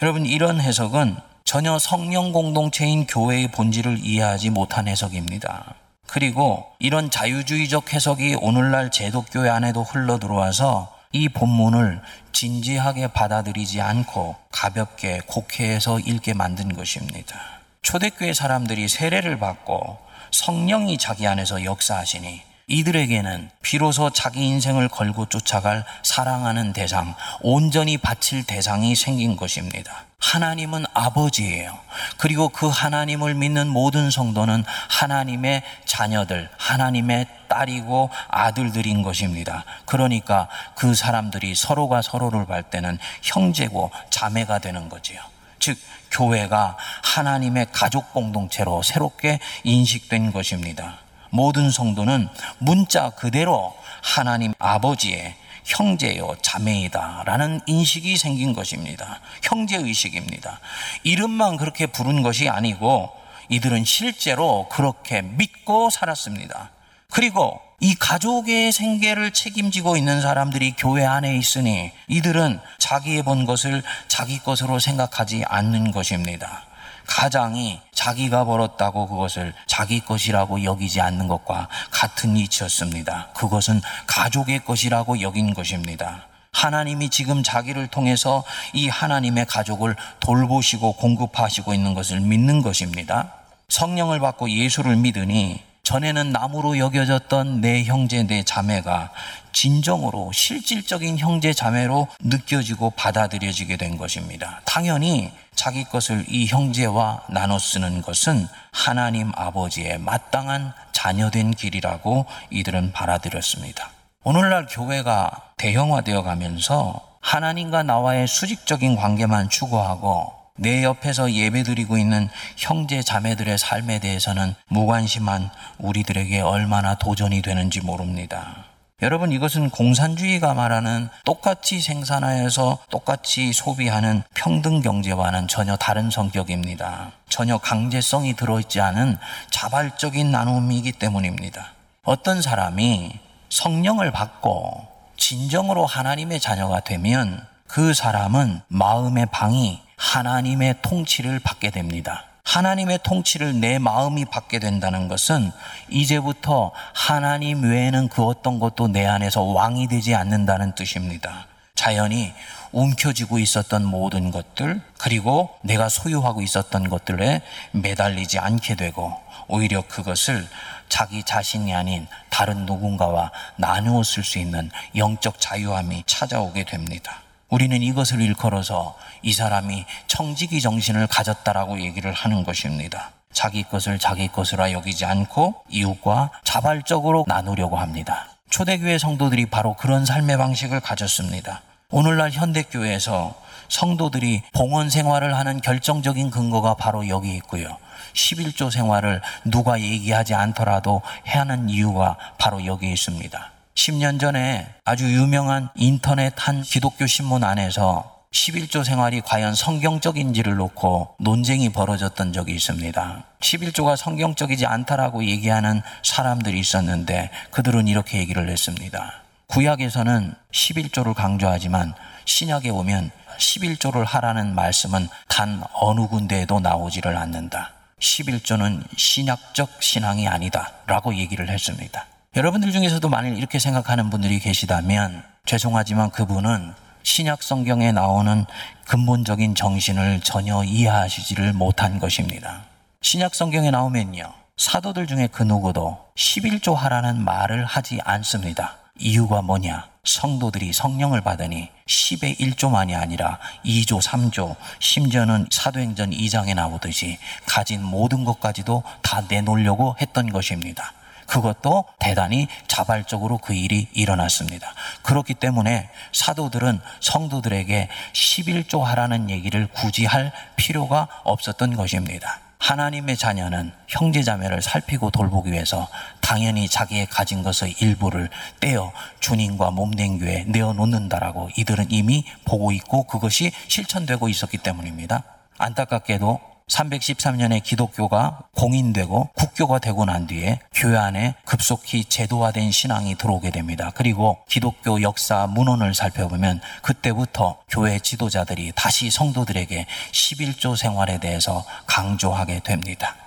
여러분, 0.00 0.24
이런 0.24 0.60
해석은 0.60 1.16
전혀 1.44 1.80
성령 1.80 2.30
공동체인 2.30 3.06
교회의 3.08 3.50
본질을 3.50 3.98
이해하지 4.04 4.50
못한 4.50 4.86
해석입니다. 4.86 5.74
그리고 6.06 6.64
이런 6.78 7.10
자유주의적 7.10 7.92
해석이 7.92 8.36
오늘날 8.40 8.92
제독교회 8.92 9.50
안에도 9.50 9.82
흘러 9.82 10.20
들어와서 10.20 10.96
이 11.10 11.28
본문을 11.28 12.00
진지하게 12.30 13.08
받아들이지 13.08 13.80
않고 13.80 14.36
가볍게 14.52 15.20
곡해해서 15.26 15.98
읽게 15.98 16.34
만든 16.34 16.72
것입니다. 16.76 17.36
초대교회 17.82 18.32
사람들이 18.32 18.86
세례를 18.86 19.40
받고 19.40 19.98
성령이 20.30 20.98
자기 20.98 21.26
안에서 21.26 21.64
역사하시니 21.64 22.51
이들에게는 22.68 23.50
비로소 23.62 24.10
자기 24.10 24.46
인생을 24.46 24.88
걸고 24.88 25.26
쫓아갈 25.26 25.84
사랑하는 26.02 26.72
대상, 26.72 27.14
온전히 27.40 27.98
바칠 27.98 28.44
대상이 28.44 28.94
생긴 28.94 29.36
것입니다. 29.36 30.04
하나님은 30.18 30.84
아버지예요. 30.94 31.76
그리고 32.16 32.48
그 32.48 32.68
하나님을 32.68 33.34
믿는 33.34 33.68
모든 33.68 34.10
성도는 34.10 34.64
하나님의 34.88 35.62
자녀들, 35.84 36.48
하나님의 36.56 37.26
딸이고 37.48 38.10
아들들인 38.28 39.02
것입니다. 39.02 39.64
그러니까 39.84 40.48
그 40.76 40.94
사람들이 40.94 41.54
서로가 41.54 42.02
서로를 42.02 42.46
볼 42.46 42.62
때는 42.62 42.98
형제고 43.22 43.90
자매가 44.10 44.60
되는 44.60 44.88
거지요. 44.88 45.20
즉, 45.58 45.76
교회가 46.12 46.76
하나님의 47.02 47.66
가족 47.72 48.12
공동체로 48.12 48.82
새롭게 48.82 49.38
인식된 49.64 50.32
것입니다. 50.32 51.01
모든 51.32 51.70
성도는 51.70 52.28
문자 52.58 53.10
그대로 53.10 53.74
하나님 54.02 54.52
아버지의 54.58 55.34
형제요 55.64 56.36
자매이다라는 56.42 57.60
인식이 57.66 58.18
생긴 58.18 58.52
것입니다. 58.52 59.20
형제 59.42 59.76
의식입니다. 59.76 60.60
이름만 61.04 61.56
그렇게 61.56 61.86
부른 61.86 62.22
것이 62.22 62.48
아니고 62.48 63.10
이들은 63.48 63.84
실제로 63.84 64.68
그렇게 64.70 65.22
믿고 65.22 65.88
살았습니다. 65.88 66.70
그리고 67.10 67.60
이 67.80 67.94
가족의 67.94 68.70
생계를 68.70 69.32
책임지고 69.32 69.96
있는 69.96 70.20
사람들이 70.20 70.74
교회 70.76 71.04
안에 71.04 71.36
있으니 71.36 71.92
이들은 72.08 72.60
자기의 72.78 73.22
본 73.22 73.46
것을 73.46 73.82
자기 74.06 74.38
것으로 74.38 74.78
생각하지 74.78 75.44
않는 75.46 75.92
것입니다. 75.92 76.64
가장이 77.06 77.80
자기가 77.94 78.44
벌었다고 78.44 79.08
그것을 79.08 79.54
자기 79.66 80.00
것이라고 80.00 80.64
여기지 80.64 81.00
않는 81.00 81.28
것과 81.28 81.68
같은 81.90 82.36
이치였습니다. 82.36 83.28
그것은 83.34 83.80
가족의 84.06 84.64
것이라고 84.64 85.20
여긴 85.20 85.54
것입니다. 85.54 86.26
하나님이 86.52 87.08
지금 87.08 87.42
자기를 87.42 87.88
통해서 87.88 88.44
이 88.72 88.88
하나님의 88.88 89.46
가족을 89.46 89.96
돌보시고 90.20 90.92
공급하시고 90.94 91.74
있는 91.74 91.94
것을 91.94 92.20
믿는 92.20 92.62
것입니다. 92.62 93.32
성령을 93.68 94.20
받고 94.20 94.50
예수를 94.50 94.96
믿으니 94.96 95.62
전에는 95.92 96.32
나무로 96.32 96.78
여겨졌던 96.78 97.60
내 97.60 97.84
형제, 97.84 98.22
내 98.22 98.42
자매가 98.42 99.10
진정으로 99.52 100.32
실질적인 100.32 101.18
형제, 101.18 101.52
자매로 101.52 102.08
느껴지고 102.20 102.92
받아들여지게 102.92 103.76
된 103.76 103.98
것입니다. 103.98 104.62
당연히 104.64 105.30
자기 105.54 105.84
것을 105.84 106.24
이 106.28 106.46
형제와 106.46 107.24
나눠 107.28 107.58
쓰는 107.58 108.00
것은 108.00 108.48
하나님 108.72 109.32
아버지의 109.34 109.98
마땅한 109.98 110.72
자녀된 110.92 111.50
길이라고 111.50 112.24
이들은 112.48 112.92
받아들였습니다. 112.92 113.90
오늘날 114.24 114.66
교회가 114.68 115.52
대형화되어 115.58 116.22
가면서 116.22 117.06
하나님과 117.20 117.82
나와의 117.82 118.28
수직적인 118.28 118.96
관계만 118.96 119.50
추구하고 119.50 120.41
내 120.62 120.84
옆에서 120.84 121.32
예배드리고 121.32 121.98
있는 121.98 122.28
형제 122.56 123.02
자매들의 123.02 123.58
삶에 123.58 123.98
대해서는 123.98 124.54
무관심한 124.68 125.50
우리들에게 125.78 126.40
얼마나 126.40 126.94
도전이 126.94 127.42
되는지 127.42 127.80
모릅니다. 127.80 128.66
여러분 129.02 129.32
이것은 129.32 129.70
공산주의가 129.70 130.54
말하는 130.54 131.08
똑같이 131.24 131.80
생산하여서 131.80 132.78
똑같이 132.90 133.52
소비하는 133.52 134.22
평등 134.36 134.80
경제와는 134.82 135.48
전혀 135.48 135.74
다른 135.74 136.10
성격입니다. 136.10 137.10
전혀 137.28 137.58
강제성이 137.58 138.34
들어있지 138.36 138.80
않은 138.80 139.18
자발적인 139.50 140.30
나눔이기 140.30 140.92
때문입니다. 140.92 141.72
어떤 142.04 142.40
사람이 142.40 143.18
성령을 143.48 144.12
받고 144.12 144.86
진정으로 145.16 145.86
하나님의 145.86 146.38
자녀가 146.38 146.78
되면 146.78 147.44
그 147.66 147.94
사람은 147.94 148.60
마음의 148.68 149.26
방이 149.32 149.80
하나님의 150.02 150.74
통치를 150.82 151.38
받게 151.38 151.70
됩니다. 151.70 152.24
하나님의 152.44 152.98
통치를 153.04 153.60
내 153.60 153.78
마음이 153.78 154.24
받게 154.24 154.58
된다는 154.58 155.06
것은 155.06 155.52
이제부터 155.88 156.72
하나님 156.92 157.62
외에는 157.62 158.08
그 158.08 158.24
어떤 158.24 158.58
것도 158.58 158.88
내 158.88 159.06
안에서 159.06 159.42
왕이 159.42 159.86
되지 159.86 160.16
않는다는 160.16 160.74
뜻입니다. 160.74 161.46
자연히 161.76 162.32
움켜쥐고 162.72 163.38
있었던 163.38 163.84
모든 163.84 164.32
것들, 164.32 164.82
그리고 164.98 165.50
내가 165.62 165.88
소유하고 165.88 166.42
있었던 166.42 166.88
것들에 166.88 167.40
매달리지 167.70 168.40
않게 168.40 168.74
되고, 168.74 169.16
오히려 169.46 169.82
그것을 169.82 170.46
자기 170.88 171.22
자신이 171.22 171.74
아닌 171.74 172.08
다른 172.28 172.66
누군가와 172.66 173.30
나누어 173.56 174.02
쓸 174.02 174.24
수 174.24 174.38
있는 174.38 174.70
영적 174.96 175.40
자유함이 175.40 176.02
찾아오게 176.06 176.64
됩니다. 176.64 177.22
우리는 177.52 177.82
이것을 177.82 178.22
일컬어서 178.22 178.96
이 179.20 179.34
사람이 179.34 179.84
청지기 180.06 180.62
정신을 180.62 181.06
가졌다라고 181.06 181.82
얘기를 181.82 182.10
하는 182.10 182.44
것입니다. 182.44 183.10
자기 183.30 183.62
것을 183.62 183.98
자기 183.98 184.26
것으로 184.28 184.72
여기지 184.72 185.04
않고 185.04 185.56
이웃과 185.68 186.30
자발적으로 186.44 187.26
나누려고 187.28 187.76
합니다. 187.76 188.28
초대교회 188.48 188.96
성도들이 188.96 189.46
바로 189.46 189.74
그런 189.74 190.06
삶의 190.06 190.38
방식을 190.38 190.80
가졌습니다. 190.80 191.60
오늘날 191.90 192.30
현대교회에서 192.30 193.34
성도들이 193.68 194.40
봉헌 194.54 194.88
생활을 194.88 195.36
하는 195.36 195.60
결정적인 195.60 196.30
근거가 196.30 196.72
바로 196.72 197.06
여기 197.08 197.34
있고요. 197.36 197.76
11조 198.14 198.70
생활을 198.70 199.20
누가 199.44 199.78
얘기하지 199.78 200.32
않더라도 200.32 201.02
해야 201.28 201.40
하는 201.40 201.68
이유가 201.68 202.16
바로 202.38 202.64
여기 202.64 202.90
있습니다. 202.90 203.52
10년 203.74 204.20
전에 204.20 204.66
아주 204.84 205.04
유명한 205.12 205.68
인터넷 205.74 206.34
한 206.36 206.62
기독교 206.62 207.06
신문 207.06 207.42
안에서 207.42 208.12
11조 208.32 208.84
생활이 208.84 209.20
과연 209.20 209.54
성경적인지를 209.54 210.56
놓고 210.56 211.16
논쟁이 211.18 211.68
벌어졌던 211.68 212.32
적이 212.32 212.54
있습니다. 212.54 213.24
11조가 213.40 213.96
성경적이지 213.96 214.66
않다라고 214.66 215.24
얘기하는 215.24 215.82
사람들이 216.02 216.58
있었는데 216.58 217.30
그들은 217.50 217.88
이렇게 217.88 218.18
얘기를 218.18 218.48
했습니다. 218.48 219.22
구약에서는 219.48 220.34
11조를 220.52 221.14
강조하지만 221.14 221.94
신약에 222.24 222.70
오면 222.70 223.10
11조를 223.38 224.04
하라는 224.06 224.54
말씀은 224.54 225.08
단 225.28 225.62
어느 225.74 226.06
군데에도 226.06 226.60
나오지를 226.60 227.16
않는다. 227.16 227.72
11조는 228.00 228.82
신약적 228.96 229.82
신앙이 229.82 230.26
아니다. 230.26 230.72
라고 230.86 231.14
얘기를 231.14 231.48
했습니다. 231.48 232.06
여러분들 232.34 232.72
중에서도 232.72 233.06
만일 233.10 233.36
이렇게 233.36 233.58
생각하는 233.58 234.08
분들이 234.08 234.38
계시다면 234.38 235.22
죄송하지만 235.44 236.10
그분은 236.10 236.72
신약 237.02 237.42
성경에 237.42 237.92
나오는 237.92 238.46
근본적인 238.86 239.54
정신을 239.54 240.20
전혀 240.20 240.64
이해하시지를 240.64 241.52
못한 241.52 241.98
것입니다. 241.98 242.62
신약 243.02 243.34
성경에 243.34 243.70
나오면요. 243.70 244.32
사도들 244.56 245.06
중에 245.06 245.26
그 245.26 245.42
누구도 245.42 245.98
11조 246.16 246.74
하라는 246.74 247.22
말을 247.22 247.66
하지 247.66 248.00
않습니다. 248.02 248.76
이유가 248.98 249.42
뭐냐? 249.42 249.88
성도들이 250.04 250.72
성령을 250.72 251.20
받으니 251.20 251.68
10의 251.86 252.38
1조만이 252.40 252.98
아니라 252.98 253.40
2조, 253.66 254.00
3조, 254.02 254.56
심지어는 254.78 255.48
사도행전 255.50 256.12
2장에 256.12 256.54
나오듯이 256.54 257.18
가진 257.44 257.82
모든 257.82 258.24
것까지도 258.24 258.84
다 259.02 259.22
내놓으려고 259.28 259.96
했던 260.00 260.32
것입니다. 260.32 260.94
그것도 261.32 261.86
대단히 261.98 262.46
자발적으로 262.68 263.38
그 263.38 263.54
일이 263.54 263.88
일어났습니다. 263.94 264.74
그렇기 265.00 265.32
때문에 265.32 265.88
사도들은 266.12 266.78
성도들에게 267.00 267.88
11조 268.12 268.82
하라는 268.82 269.30
얘기를 269.30 269.66
굳이 269.68 270.04
할 270.04 270.30
필요가 270.56 271.08
없었던 271.24 271.74
것입니다. 271.74 272.40
하나님의 272.58 273.16
자녀는 273.16 273.72
형제자매를 273.88 274.60
살피고 274.60 275.10
돌보기 275.10 275.50
위해서 275.50 275.88
당연히 276.20 276.68
자기의 276.68 277.06
가진 277.06 277.42
것의 277.42 277.76
일부를 277.80 278.28
떼어 278.60 278.92
주님과 279.20 279.70
몸된 279.70 280.18
교에 280.18 280.44
내어놓는다라고 280.48 281.48
이들은 281.56 281.86
이미 281.88 282.26
보고 282.44 282.72
있고 282.72 283.04
그것이 283.04 283.52
실천되고 283.68 284.28
있었기 284.28 284.58
때문입니다. 284.58 285.24
안타깝게도 285.56 286.51
313년에 286.68 287.62
기독교가 287.62 288.40
공인되고 288.56 289.30
국교가 289.34 289.78
되고 289.78 290.04
난 290.04 290.26
뒤에 290.26 290.60
교회 290.74 290.96
안에 290.96 291.34
급속히 291.44 292.04
제도화된 292.04 292.70
신앙이 292.70 293.16
들어오게 293.16 293.50
됩니다. 293.50 293.92
그리고 293.94 294.38
기독교 294.48 295.02
역사 295.02 295.46
문헌을 295.46 295.94
살펴보면 295.94 296.60
그때부터 296.82 297.58
교회 297.68 297.98
지도자들이 297.98 298.72
다시 298.74 299.10
성도들에게 299.10 299.86
11조 300.12 300.76
생활에 300.76 301.18
대해서 301.18 301.64
강조하게 301.86 302.60
됩니다. 302.60 303.21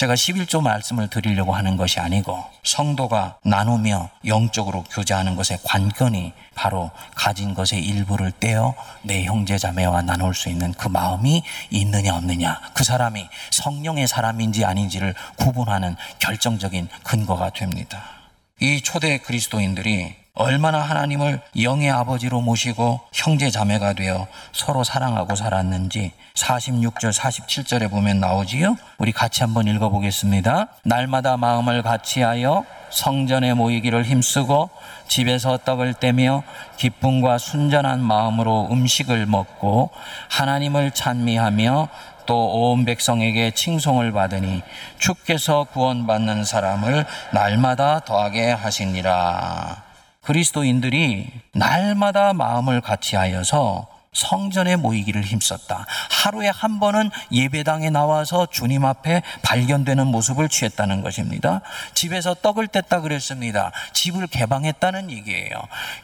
제가 0.00 0.14
11조 0.14 0.62
말씀을 0.62 1.08
드리려고 1.08 1.54
하는 1.54 1.76
것이 1.76 2.00
아니고 2.00 2.42
성도가 2.64 3.36
나누며 3.44 4.08
영적으로 4.24 4.82
교제하는 4.84 5.36
것의 5.36 5.58
관건이 5.62 6.32
바로 6.54 6.90
가진 7.14 7.52
것의 7.52 7.84
일부를 7.84 8.32
떼어 8.40 8.74
내 9.02 9.24
형제 9.24 9.58
자매와 9.58 10.00
나눌 10.00 10.34
수 10.34 10.48
있는 10.48 10.72
그 10.72 10.88
마음이 10.88 11.42
있느냐 11.68 12.16
없느냐 12.16 12.62
그 12.72 12.82
사람이 12.82 13.28
성령의 13.50 14.08
사람인지 14.08 14.64
아닌지를 14.64 15.14
구분하는 15.36 15.96
결정적인 16.18 16.88
근거가 17.02 17.50
됩니다. 17.50 18.02
이 18.58 18.80
초대 18.80 19.18
그리스도인들이 19.18 20.19
얼마나 20.34 20.78
하나님을 20.78 21.40
영의 21.60 21.90
아버지로 21.90 22.40
모시고 22.40 23.00
형제 23.12 23.50
자매가 23.50 23.94
되어 23.94 24.26
서로 24.52 24.84
사랑하고 24.84 25.34
살았는지 25.34 26.12
46절 26.34 27.12
47절에 27.12 27.90
보면 27.90 28.20
나오지요. 28.20 28.76
우리 28.98 29.12
같이 29.12 29.42
한번 29.42 29.66
읽어 29.66 29.88
보겠습니다. 29.90 30.68
날마다 30.84 31.36
마음을 31.36 31.82
같이하여 31.82 32.64
성전에 32.90 33.54
모이기를 33.54 34.04
힘쓰고 34.04 34.70
집에서 35.08 35.58
떡을 35.58 35.94
떼며 35.94 36.42
기쁨과 36.76 37.38
순전한 37.38 38.00
마음으로 38.00 38.68
음식을 38.70 39.26
먹고 39.26 39.90
하나님을 40.30 40.92
찬미하며 40.92 41.88
또 42.26 42.70
온 42.70 42.84
백성에게 42.84 43.50
칭송을 43.50 44.12
받으니 44.12 44.62
주께서 44.98 45.64
구원받는 45.64 46.44
사람을 46.44 47.04
날마다 47.32 48.00
더하게 48.00 48.52
하시니라. 48.52 49.89
그리스도인들이 50.22 51.28
날마다 51.54 52.32
마음을 52.32 52.80
같이하여서 52.80 53.88
성전에 54.12 54.74
모이기를 54.74 55.22
힘썼다. 55.22 55.86
하루에 56.10 56.48
한 56.48 56.80
번은 56.80 57.10
예배당에 57.30 57.90
나와서 57.90 58.46
주님 58.50 58.84
앞에 58.84 59.22
발견되는 59.42 60.04
모습을 60.08 60.48
취했다는 60.48 61.02
것입니다. 61.02 61.60
집에서 61.94 62.34
떡을 62.34 62.66
뗐다 62.68 63.02
그랬습니다. 63.02 63.70
집을 63.92 64.26
개방했다는 64.26 65.12
얘기예요. 65.12 65.50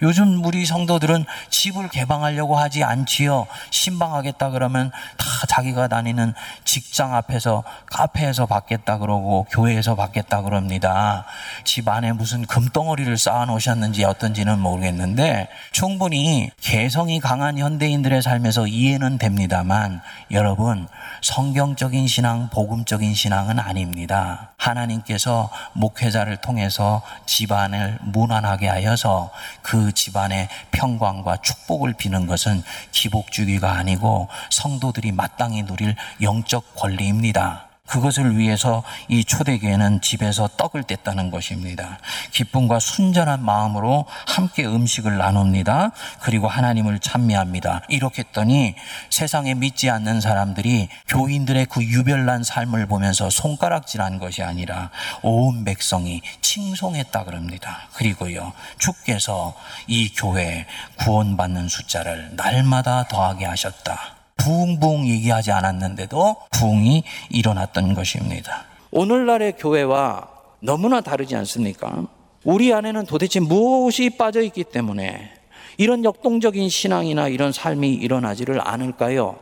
요즘 0.03 0.45
우리 0.45 0.65
성도들은 0.67 1.25
집을 1.51 1.89
개방하려고 1.89 2.57
하지 2.57 2.85
않지요. 2.85 3.49
신방하겠다 3.71 4.51
그러면 4.51 4.93
다 5.19 5.27
자기가 5.49 5.89
다니는 5.89 6.33
직장 6.65 7.13
앞에서 7.13 7.65
카페에서 7.87 8.47
받겠다 8.47 8.99
그러고 8.99 9.49
교회에서 9.51 9.97
받겠다 9.97 10.43
그럽니다. 10.43 11.27
집 11.65 11.89
안에 11.89 12.13
무슨 12.13 12.47
금덩어리를 12.47 13.19
쌓아 13.19 13.47
놓으셨는지 13.47 14.05
어떤지는 14.05 14.61
모르겠는데 14.61 15.49
충분히 15.73 16.51
개성이 16.61 17.19
강한 17.19 17.59
현대인 17.59 17.96
현대인들의 17.97 18.23
삶에서 18.23 18.67
이해는 18.67 19.19
됩니다만 19.19 20.01
여러분 20.31 20.89
성경적인 21.23 22.07
신앙, 22.07 22.49
복음적인 22.51 23.15
신앙은 23.15 23.59
아닙니다. 23.59 24.53
하나님께서 24.57 25.51
목회자를 25.75 26.39
통해서 26.39 27.03
집안을 27.27 27.99
무난하게 28.03 28.69
하여서 28.69 29.31
그 29.63 29.93
집안의 29.93 30.49
평강과 30.73 31.39
축복을 31.39 31.95
비는 31.95 32.27
것은 32.27 32.63
기복주기가 32.93 33.73
아니고 33.73 34.29
성도들이 34.51 35.13
마땅히 35.13 35.63
누릴 35.65 35.95
영적 36.21 36.75
권리입니다. 36.75 37.66
그것을 37.87 38.37
위해서 38.37 38.83
이 39.09 39.25
초대교회는 39.25 40.01
집에서 40.01 40.49
떡을 40.57 40.85
뗐다는 40.85 41.31
것입니다. 41.31 41.99
기쁨과 42.33 42.79
순전한 42.81 43.45
마음으로 43.45 44.07
함께 44.27 44.65
음식을 44.65 45.17
나눕니다. 45.17 45.93
그리고 46.21 46.49
하나님을 46.49 46.99
찬미합니다. 46.99 47.83
이렇게 47.89 48.23
했더니 48.23 48.75
세상에 49.11 49.55
믿지 49.55 49.89
않는 49.91 50.21
사람들이 50.21 50.89
교인들의 51.09 51.67
그 51.67 51.83
유별난 51.83 52.43
삶을 52.43 52.87
보면서 52.87 53.31
손가락질한 53.31 54.19
것이 54.19 54.43
아니라 54.43 54.91
온 55.23 55.65
백성이 55.65 56.23
칭송했다 56.41 57.25
그럽니다. 57.25 57.89
그리고요, 57.95 58.53
주께서 58.79 59.55
이 59.87 60.09
교회에 60.11 60.67
구원받는 60.99 61.69
숫자를 61.69 62.31
날마다 62.37 63.05
더하게 63.09 63.47
하셨다. 63.47 64.16
부흥부흥 64.37 65.09
얘기하지 65.09 65.51
않았는데도 65.51 66.37
부흥이 66.53 67.03
일어났던 67.31 67.95
것입니다. 67.95 68.65
오늘날의 68.93 69.57
교회와 69.59 70.29
너무나 70.61 71.01
다르지 71.01 71.35
않습니까? 71.37 72.07
우리 72.45 72.73
안에는 72.73 73.07
도대체 73.07 73.41
무엇이 73.41 74.11
빠져 74.11 74.41
있기 74.43 74.65
때문에 74.65 75.33
이런 75.79 76.05
역동적인 76.05 76.69
신앙이나 76.69 77.29
이런 77.29 77.53
삶이 77.53 77.93
일어나지를 77.95 78.61
않을까요? 78.67 79.39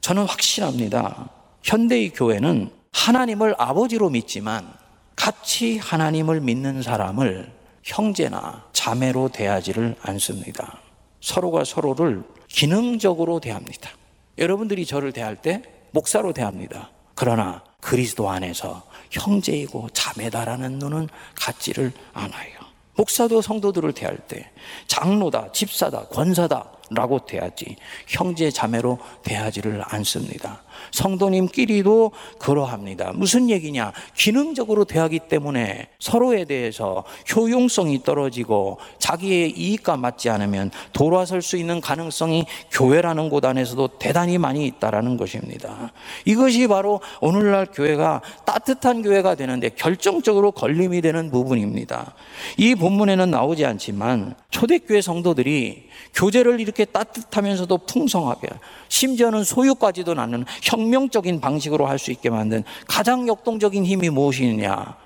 저는 0.00 0.24
확신합니다. 0.24 1.30
현대의 1.62 2.10
교회는 2.10 2.70
하나님을 2.92 3.54
아버지로 3.56 4.10
믿지만 4.10 4.66
같이 5.14 5.78
하나님을 5.78 6.40
믿는 6.40 6.82
사람을 6.82 7.52
형제나 7.84 8.64
자매로 8.72 9.28
대하지를 9.28 9.96
않습니다. 10.02 10.78
서로가 11.20 11.64
서로를 11.64 12.24
기능적으로 12.48 13.38
대합니다. 13.38 13.90
여러분들이 14.38 14.86
저를 14.86 15.12
대할 15.12 15.36
때 15.36 15.62
목사로 15.92 16.32
대합니다. 16.32 16.90
그러나 17.14 17.62
그리스도 17.80 18.30
안에서 18.30 18.82
형제이고 19.10 19.88
자매다라는 19.90 20.78
눈은 20.78 21.08
갖지를 21.34 21.92
않아요. 22.12 22.60
목사도 22.96 23.40
성도들을 23.40 23.92
대할 23.92 24.18
때 24.18 24.50
장로다, 24.86 25.52
집사다, 25.52 26.06
권사다라고 26.08 27.24
대하지 27.26 27.76
형제 28.06 28.50
자매로 28.50 28.98
대하지를 29.22 29.82
않습니다. 29.86 30.62
성도님끼리도 30.92 32.12
그러합니다. 32.38 33.12
무슨 33.14 33.50
얘기냐? 33.50 33.92
기능적으로 34.16 34.84
대하기 34.84 35.20
때문에 35.28 35.88
서로에 35.98 36.44
대해서 36.44 37.04
효용성이 37.34 38.02
떨어지고 38.02 38.78
자기의 38.98 39.50
이익과 39.50 39.96
맞지 39.96 40.30
않으면 40.30 40.70
돌아설 40.92 41.42
수 41.42 41.56
있는 41.56 41.80
가능성이 41.80 42.46
교회라는 42.70 43.28
곳 43.28 43.44
안에서도 43.44 43.98
대단히 43.98 44.38
많이 44.38 44.66
있다라는 44.66 45.16
것입니다. 45.16 45.92
이것이 46.24 46.66
바로 46.68 47.00
오늘날 47.20 47.66
교회가 47.66 48.22
따뜻한 48.44 49.02
교회가 49.02 49.34
되는데 49.34 49.68
결정적으로 49.70 50.50
걸림이 50.52 51.00
되는 51.00 51.30
부분입니다. 51.30 52.14
이 52.56 52.74
본문에는 52.74 53.30
나오지 53.30 53.64
않지만 53.64 54.34
초대교회 54.50 55.00
성도들이 55.00 55.88
교제를 56.14 56.60
이렇게 56.60 56.84
따뜻하면서도 56.84 57.78
풍성하게 57.78 58.48
심지어는 58.88 59.44
소유까지도 59.44 60.14
나는 60.14 60.44
혁명적인 60.70 61.40
방식으로 61.40 61.86
할 61.86 61.98
수 61.98 62.10
있게 62.12 62.30
만든 62.30 62.64
가장 62.86 63.28
역동적인 63.28 63.84
힘이 63.84 64.08
무엇이냐? 64.08 64.96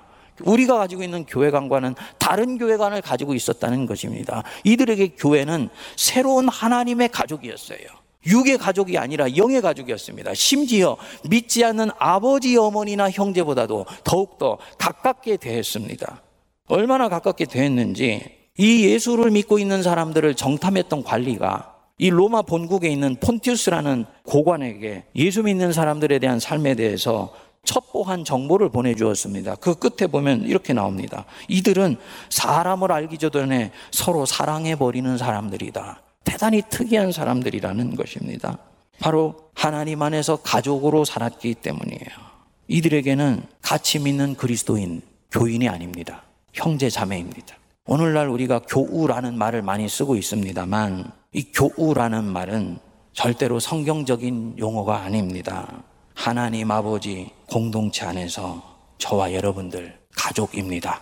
우리가 0.43 0.77
가지고 0.77 1.03
있는 1.03 1.25
교회관과는 1.25 1.95
다른 2.19 2.57
교회관을 2.57 3.01
가지고 3.01 3.33
있었다는 3.33 3.85
것입니다. 3.85 4.43
이들에게 4.63 5.15
교회는 5.17 5.69
새로운 5.97 6.47
하나님의 6.47 7.09
가족이었어요. 7.09 7.79
육의 8.25 8.57
가족이 8.57 8.97
아니라 8.97 9.35
영의 9.35 9.61
가족이었습니다. 9.61 10.33
심지어 10.33 10.97
믿지 11.29 11.63
않는 11.63 11.89
아버지, 11.99 12.57
어머니나 12.57 13.11
형제보다도 13.11 13.85
더욱더 14.03 14.57
가깝게 14.77 15.37
대했습니다. 15.37 16.21
얼마나 16.67 17.09
가깝게 17.09 17.45
대했는지 17.45 18.23
이 18.57 18.85
예수를 18.85 19.31
믿고 19.31 19.59
있는 19.59 19.83
사람들을 19.83 20.35
정탐했던 20.35 21.03
관리가 21.03 21.74
이 21.97 22.09
로마 22.09 22.41
본국에 22.41 22.89
있는 22.89 23.15
폰티우스라는 23.15 24.05
고관에게 24.23 25.05
예수 25.15 25.43
믿는 25.43 25.71
사람들에 25.71 26.19
대한 26.19 26.39
삶에 26.39 26.75
대해서 26.75 27.33
첩보한 27.63 28.25
정보를 28.25 28.69
보내주었습니다. 28.69 29.55
그 29.55 29.75
끝에 29.75 30.07
보면 30.07 30.43
이렇게 30.43 30.73
나옵니다. 30.73 31.25
이들은 31.47 31.97
사람을 32.29 32.91
알기 32.91 33.17
전에 33.17 33.71
서로 33.91 34.25
사랑해버리는 34.25 35.17
사람들이다. 35.17 36.01
대단히 36.23 36.61
특이한 36.69 37.11
사람들이라는 37.11 37.95
것입니다. 37.95 38.59
바로 38.99 39.35
하나님 39.53 40.01
안에서 40.01 40.37
가족으로 40.37 41.05
살았기 41.05 41.55
때문이에요. 41.55 42.25
이들에게는 42.67 43.43
가치 43.61 43.99
믿는 43.99 44.35
그리스도인, 44.35 45.01
교인이 45.31 45.67
아닙니다. 45.69 46.23
형제 46.53 46.89
자매입니다. 46.89 47.55
오늘날 47.87 48.29
우리가 48.29 48.59
교우라는 48.67 49.37
말을 49.37 49.61
많이 49.61 49.87
쓰고 49.87 50.15
있습니다만 50.15 51.11
이 51.35 51.43
교우라는 51.51 52.23
말은 52.23 52.79
절대로 53.11 53.59
성경적인 53.59 54.55
용어가 54.57 55.01
아닙니다. 55.01 55.83
하나님 56.13 56.71
아버지 56.71 57.29
공동체 57.49 58.05
안에서 58.05 58.63
저와 58.99 59.33
여러분들 59.33 59.99
가족입니다. 60.15 61.01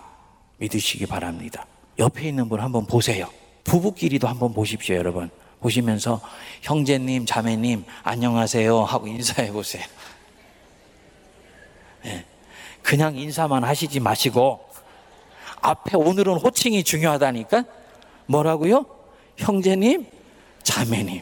믿으시기 0.57 1.05
바랍니다. 1.05 1.67
옆에 1.99 2.29
있는 2.29 2.49
분 2.49 2.61
한번 2.61 2.87
보세요. 2.87 3.29
부부끼리도 3.63 4.27
한번 4.27 4.55
보십시오, 4.55 4.95
여러분. 4.95 5.29
보시면서 5.59 6.19
형제님, 6.63 7.27
자매님, 7.27 7.85
안녕하세요 8.01 8.85
하고 8.85 9.05
인사해 9.05 9.51
보세요. 9.51 9.83
네. 12.03 12.25
그냥 12.81 13.15
인사만 13.15 13.63
하시지 13.63 13.99
마시고 13.99 14.67
앞에 15.61 15.95
오늘은 15.95 16.37
호칭이 16.37 16.83
중요하다니까 16.83 17.65
뭐라고요? 18.25 18.87
형제님, 19.37 20.07
자매님. 20.63 21.21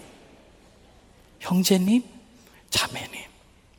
형제님, 1.40 2.04
자매님. 2.70 3.22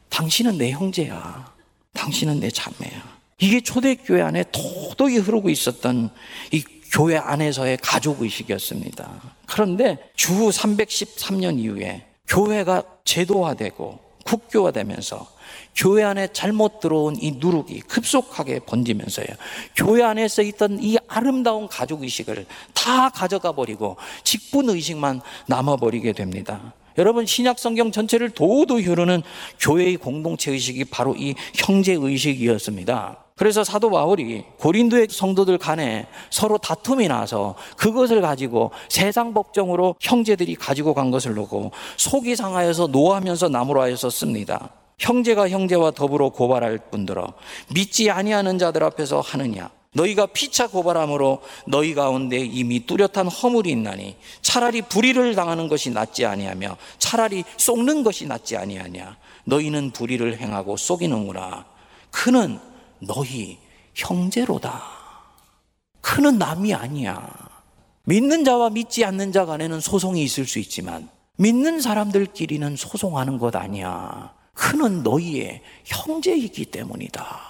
당신은 0.09 0.59
내 0.59 0.70
형제야. 0.70 1.53
당신은 1.94 2.40
내 2.40 2.51
자매야. 2.51 3.18
이게 3.38 3.61
초대교회 3.61 4.22
안에 4.22 4.44
도덕이 4.53 5.18
흐르고 5.18 5.48
있었던 5.48 6.11
이 6.53 6.62
교회 6.92 7.16
안에서의 7.16 7.79
가족의식이었습니다. 7.79 9.35
그런데 9.46 9.98
주 10.14 10.33
313년 10.33 11.59
이후에 11.59 12.07
교회가 12.29 12.83
제도화되고 13.05 13.98
국교화되면서 14.25 15.32
교회 15.75 16.03
안에 16.03 16.29
잘못 16.33 16.81
들어온 16.81 17.17
이 17.21 17.33
누룩이 17.33 17.81
급속하게 17.81 18.61
번지면서요. 18.61 19.27
교회 19.77 20.03
안에서 20.03 20.43
있던 20.43 20.79
이 20.83 20.97
아름다운 21.09 21.69
가족 21.69 22.03
의식을 22.03 22.47
다 22.75 23.09
가져가 23.09 23.53
버리고 23.53 23.97
직분 24.25 24.69
의식만 24.71 25.21
남아 25.47 25.77
버리게 25.77 26.12
됩니다. 26.12 26.75
여러분 26.99 27.25
신약 27.25 27.59
성경 27.59 27.91
전체를 27.91 28.31
도도 28.31 28.79
흐르는 28.81 29.23
교회의 29.61 29.97
공동체 29.97 30.51
의식이 30.51 30.87
바로 30.87 31.15
이 31.17 31.35
형제 31.55 31.95
의식이었습니다. 31.95 33.19
그래서 33.37 33.65
사도 33.65 33.91
바울이 33.91 34.45
고린도의 34.59 35.09
성도들 35.11 35.59
간에 35.59 36.07
서로 36.31 36.59
다툼이 36.59 37.09
나서 37.09 37.55
그것을 37.77 38.21
가지고 38.21 38.71
세상 38.88 39.33
법정으로 39.33 39.97
형제들이 40.01 40.55
가지고 40.55 40.95
간 40.95 41.11
것을 41.11 41.35
놓고 41.35 41.73
속이 41.97 42.37
상하여서 42.37 42.88
노하면서 42.88 43.49
나무라 43.49 43.83
하여서 43.83 44.11
씁니다. 44.11 44.71
형제가 44.98 45.48
형제와 45.48 45.92
더불어 45.92 46.31
고발할 46.31 46.78
뿐더러 46.90 47.35
믿지 47.72 48.11
아니하는 48.11 48.59
자들 48.59 48.85
앞에서 48.85 49.20
하느냐? 49.20 49.70
너희가 49.94 50.26
피차 50.26 50.68
고발함으로 50.68 51.42
너희 51.66 51.94
가운데 51.94 52.38
이미 52.38 52.87
뚜렷한 52.87 53.28
허물이 53.28 53.70
있나니 53.70 54.16
차라리 54.40 54.81
불의를 54.83 55.35
당하는 55.35 55.68
것이 55.68 55.90
낫지 55.90 56.24
아니하며 56.24 56.76
차라리 56.98 57.44
속는 57.59 58.02
것이 58.02 58.26
낫지 58.26 58.57
아니하냐? 58.57 59.16
너희는 59.44 59.90
불의를 59.90 60.38
행하고 60.38 60.76
속이는구나. 60.76 61.66
그는 62.11 62.59
너희 63.00 63.59
형제로다. 63.94 64.83
그는 66.00 66.38
남이 66.38 66.72
아니야. 66.72 67.28
믿는 68.05 68.44
자와 68.44 68.70
믿지 68.70 69.05
않는 69.05 69.33
자 69.33 69.44
간에는 69.44 69.81
소송이 69.81 70.22
있을 70.22 70.46
수 70.46 70.59
있지만 70.59 71.09
믿는 71.37 71.81
사람들끼리는 71.81 72.76
소송하는 72.76 73.38
것 73.38 73.55
아니야 73.55 74.35
그는 74.55 75.03
너희의 75.03 75.62
형제이기 75.85 76.67
때문이다. 76.67 77.41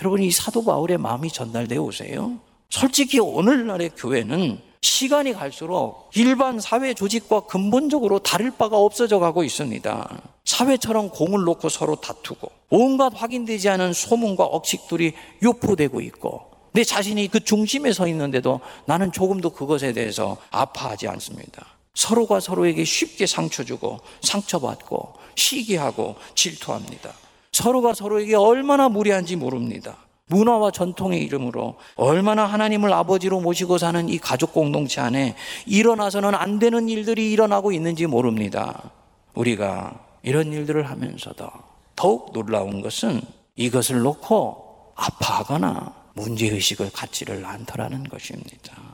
여러분, 0.00 0.22
이 0.22 0.30
사도 0.30 0.64
바울의 0.64 0.98
마음이 0.98 1.30
전달되어 1.30 1.80
오세요? 1.80 2.38
솔직히 2.68 3.18
오늘날의 3.20 3.90
교회는 3.96 4.60
시간이 4.82 5.32
갈수록 5.32 6.10
일반 6.14 6.60
사회 6.60 6.94
조직과 6.94 7.46
근본적으로 7.46 8.18
다를 8.18 8.50
바가 8.50 8.76
없어져 8.76 9.18
가고 9.18 9.42
있습니다. 9.42 10.22
사회처럼 10.44 11.10
공을 11.10 11.42
놓고 11.44 11.68
서로 11.68 11.96
다투고 11.96 12.50
온갖 12.70 13.12
확인되지 13.14 13.68
않은 13.68 13.92
소문과 13.92 14.44
억식들이 14.44 15.12
유포되고 15.42 16.00
있고 16.02 16.50
내 16.72 16.84
자신이 16.84 17.28
그 17.28 17.40
중심에 17.40 17.92
서 17.92 18.06
있는데도 18.08 18.60
나는 18.84 19.10
조금도 19.10 19.50
그것에 19.50 19.92
대해서 19.92 20.36
아파하지 20.50 21.08
않습니다. 21.08 21.75
서로가 21.96 22.40
서로에게 22.40 22.84
쉽게 22.84 23.26
상처 23.26 23.64
주고 23.64 24.00
상처받고 24.20 25.14
시기하고 25.34 26.14
질투합니다. 26.34 27.12
서로가 27.52 27.94
서로에게 27.94 28.36
얼마나 28.36 28.88
무례한지 28.88 29.34
모릅니다. 29.34 29.96
문화와 30.26 30.72
전통의 30.72 31.22
이름으로 31.22 31.76
얼마나 31.94 32.44
하나님을 32.44 32.92
아버지로 32.92 33.40
모시고 33.40 33.78
사는 33.78 34.08
이 34.08 34.18
가족 34.18 34.52
공동체 34.52 35.00
안에 35.00 35.36
일어나서는 35.64 36.34
안 36.34 36.58
되는 36.58 36.88
일들이 36.88 37.32
일어나고 37.32 37.72
있는지 37.72 38.06
모릅니다. 38.06 38.90
우리가 39.34 39.98
이런 40.22 40.52
일들을 40.52 40.90
하면서도 40.90 41.48
더욱 41.94 42.32
놀라운 42.32 42.82
것은 42.82 43.22
이것을 43.54 44.00
놓고 44.00 44.92
아파하거나 44.96 45.94
문제의식을 46.14 46.90
갖지를 46.92 47.44
않더라는 47.46 48.04
것입니다. 48.04 48.85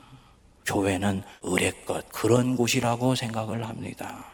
교회는 0.65 1.23
의례껏 1.41 2.05
그런 2.11 2.55
곳이라고 2.55 3.15
생각을 3.15 3.67
합니다. 3.67 4.25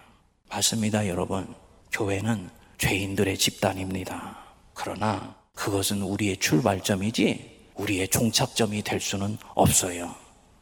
맞습니다, 0.49 1.07
여러분. 1.07 1.53
교회는 1.91 2.49
죄인들의 2.77 3.37
집단입니다. 3.37 4.37
그러나 4.73 5.35
그것은 5.53 6.01
우리의 6.01 6.37
출발점이지 6.37 7.59
우리의 7.75 8.07
종착점이 8.09 8.81
될 8.83 8.99
수는 8.99 9.37
없어요. 9.55 10.15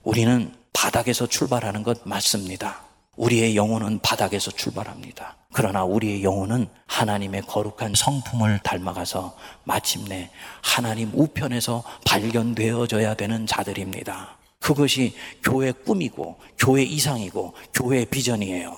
우리는 0.04 0.54
바닥에서 0.74 1.28
출발하는 1.28 1.84
것 1.84 2.02
맞습니다. 2.04 2.82
우리의 3.16 3.56
영혼은 3.56 4.00
바닥에서 4.00 4.52
출발합니다. 4.52 5.36
그러나 5.52 5.84
우리의 5.84 6.24
영혼은 6.24 6.68
하나님의 6.86 7.42
거룩한 7.44 7.94
성품을 7.96 8.60
닮아가서 8.64 9.36
마침내 9.64 10.30
하나님 10.62 11.12
우편에서 11.14 11.84
발견되어져야 12.06 13.16
되는 13.16 13.48
자들입니다. 13.48 14.37
그것이 14.68 15.14
교회 15.42 15.72
꿈이고 15.72 16.36
교회 16.60 16.84
이상이고 16.84 17.54
교회 17.74 18.04
비전이에요. 18.04 18.76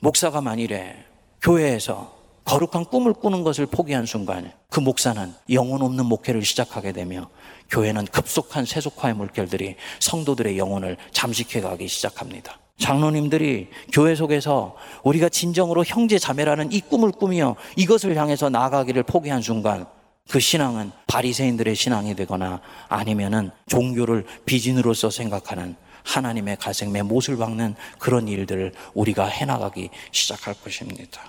목사가 0.00 0.40
만일에 0.40 0.96
교회에서 1.42 2.12
거룩한 2.44 2.86
꿈을 2.86 3.12
꾸는 3.12 3.44
것을 3.44 3.66
포기한 3.66 4.04
순간 4.04 4.50
그 4.68 4.80
목사는 4.80 5.32
영혼 5.52 5.82
없는 5.82 6.06
목회를 6.06 6.44
시작하게 6.44 6.90
되며 6.90 7.28
교회는 7.70 8.06
급속한 8.06 8.64
세속화의 8.64 9.14
물결들이 9.14 9.76
성도들의 10.00 10.58
영혼을 10.58 10.96
잠식해 11.12 11.60
가기 11.60 11.86
시작합니다. 11.86 12.58
장로님들이 12.78 13.68
교회 13.92 14.16
속에서 14.16 14.74
우리가 15.04 15.28
진정으로 15.28 15.84
형제 15.84 16.18
자매라는 16.18 16.72
이 16.72 16.80
꿈을 16.80 17.12
꾸며 17.12 17.54
이것을 17.76 18.16
향해서 18.16 18.50
나아가기를 18.50 19.04
포기한 19.04 19.40
순간 19.40 19.86
그 20.28 20.40
신앙은 20.40 20.92
바리새인들의 21.06 21.74
신앙이 21.74 22.14
되거나 22.14 22.60
아니면은 22.88 23.50
종교를 23.66 24.26
비진으로서 24.44 25.10
생각하는 25.10 25.74
하나님의 26.04 26.56
가생매 26.56 27.02
못을 27.02 27.36
박는 27.36 27.74
그런 27.98 28.28
일들을 28.28 28.72
우리가 28.94 29.26
해나가기 29.26 29.90
시작할 30.12 30.54
것입니다. 30.54 31.22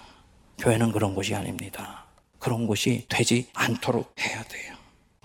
교회는 0.58 0.92
그런 0.92 1.16
곳이 1.16 1.34
아닙니다. 1.34 2.06
그런 2.40 2.68
곳이 2.68 3.06
되지 3.10 3.48
않도록 3.54 4.14
해야 4.20 4.44
돼요. 4.44 4.76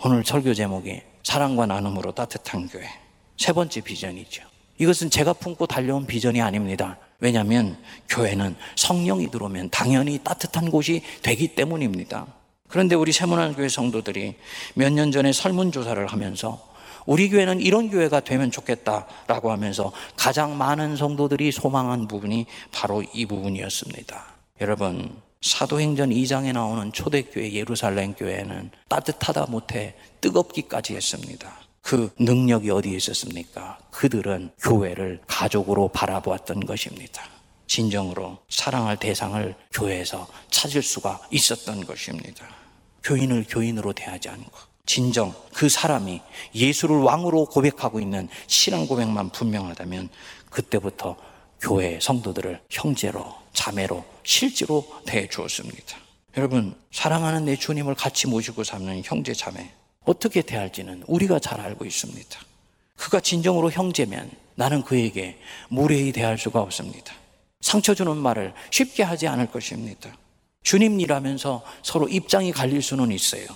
오늘 0.05 0.25
설교 0.25 0.55
제목이 0.55 1.03
사랑과 1.23 1.67
나눔으로 1.67 2.13
따뜻한 2.13 2.69
교회. 2.69 2.89
세 3.37 3.53
번째 3.53 3.81
비전이죠. 3.81 4.43
이것은 4.79 5.11
제가 5.11 5.33
품고 5.33 5.67
달려온 5.67 6.07
비전이 6.07 6.41
아닙니다. 6.41 6.99
왜냐하면 7.21 7.79
교회는 8.09 8.57
성령이 8.77 9.31
들어오면 9.31 9.71
당연히 9.71 10.19
따뜻한 10.23 10.71
곳이 10.71 11.03
되기 11.23 11.55
때문입니다. 11.55 12.27
그런데 12.69 12.95
우리 12.95 13.13
세문안교회 13.13 13.69
성도들이 13.69 14.35
몇 14.75 14.93
년 14.93 15.13
전에 15.13 15.33
설문조사를 15.33 16.07
하면서 16.07 16.73
우리 17.07 17.29
교회는 17.29 17.61
이런 17.61 17.91
교회가 17.91 18.21
되면 18.21 18.51
좋겠다라고 18.51 19.51
하면서 19.53 19.93
가장 20.17 20.57
많은 20.57 20.97
성도들이 20.97 21.53
소망한 21.53 22.09
부분이 22.09 22.47
바로 22.73 23.03
이 23.13 23.27
부분이었습니다. 23.27 24.25
여러분, 24.63 25.15
사도행전 25.43 26.09
2장에 26.09 26.53
나오는 26.55 26.91
초대교회 26.93 27.53
예루살렘 27.53 28.15
교회는 28.15 28.71
따뜻하다 28.89 29.47
못해 29.51 29.95
뜨겁기까지 30.23 30.95
했습니다. 30.97 31.53
그 31.83 32.11
능력이 32.19 32.71
어디에 32.71 32.97
있었습니까? 32.97 33.79
그들은 33.91 34.53
교회를 34.59 35.21
가족으로 35.27 35.89
바라보았던 35.89 36.61
것입니다. 36.65 37.23
진정으로 37.75 38.39
사랑할 38.49 38.97
대상을 38.97 39.53
교회에서 39.73 40.29
찾을 40.49 40.81
수가 40.81 41.21
있었던 41.33 41.85
것입니다. 41.85 42.47
교인을 43.03 43.47
교인으로 43.49 43.93
대하지 43.93 44.29
않고 44.29 44.53
진정 44.87 45.35
그 45.53 45.69
사람이 45.69 46.21
예수를 46.55 46.99
왕으로 46.99 47.47
고백하고 47.47 47.99
있는 47.99 48.29
신앙 48.47 48.87
고백만 48.87 49.31
분명하다면 49.31 50.09
그때부터 50.51 51.17
교회 51.61 51.99
성도들을 52.01 52.61
형제로 52.71 53.35
자매로 53.55 54.05
실제로 54.23 54.87
대해 55.05 55.29
주었습니다. 55.29 55.99
여러분 56.37 56.77
사랑하는 56.93 57.45
내 57.45 57.57
주님을 57.57 57.97
같이 57.97 58.29
모시고 58.29 58.63
삼는 58.63 59.03
형제 59.05 59.33
자매 59.33 59.73
어떻게 60.05 60.43
대할지는 60.43 61.03
우리가 61.09 61.41
잘 61.41 61.61
알고 61.61 61.85
있습니다. 61.85 62.39
그가 62.97 63.19
진정으로 63.19 63.73
형제면 63.73 64.31
나는 64.55 64.85
그에게 64.85 65.41
무례히 65.69 66.13
대할 66.13 66.39
수가 66.39 66.61
없습니다. 66.61 67.24
상처 67.65 67.95
주는 67.95 68.15
말을 68.19 68.53
쉽게 68.71 69.03
하지 69.03 69.27
않을 69.27 69.47
것입니다. 69.47 70.11
주님 70.63 71.01
일하면서 71.01 71.63
서로 71.83 72.07
입장이 72.07 72.53
갈릴 72.53 72.83
수는 72.83 73.11
있어요. 73.11 73.47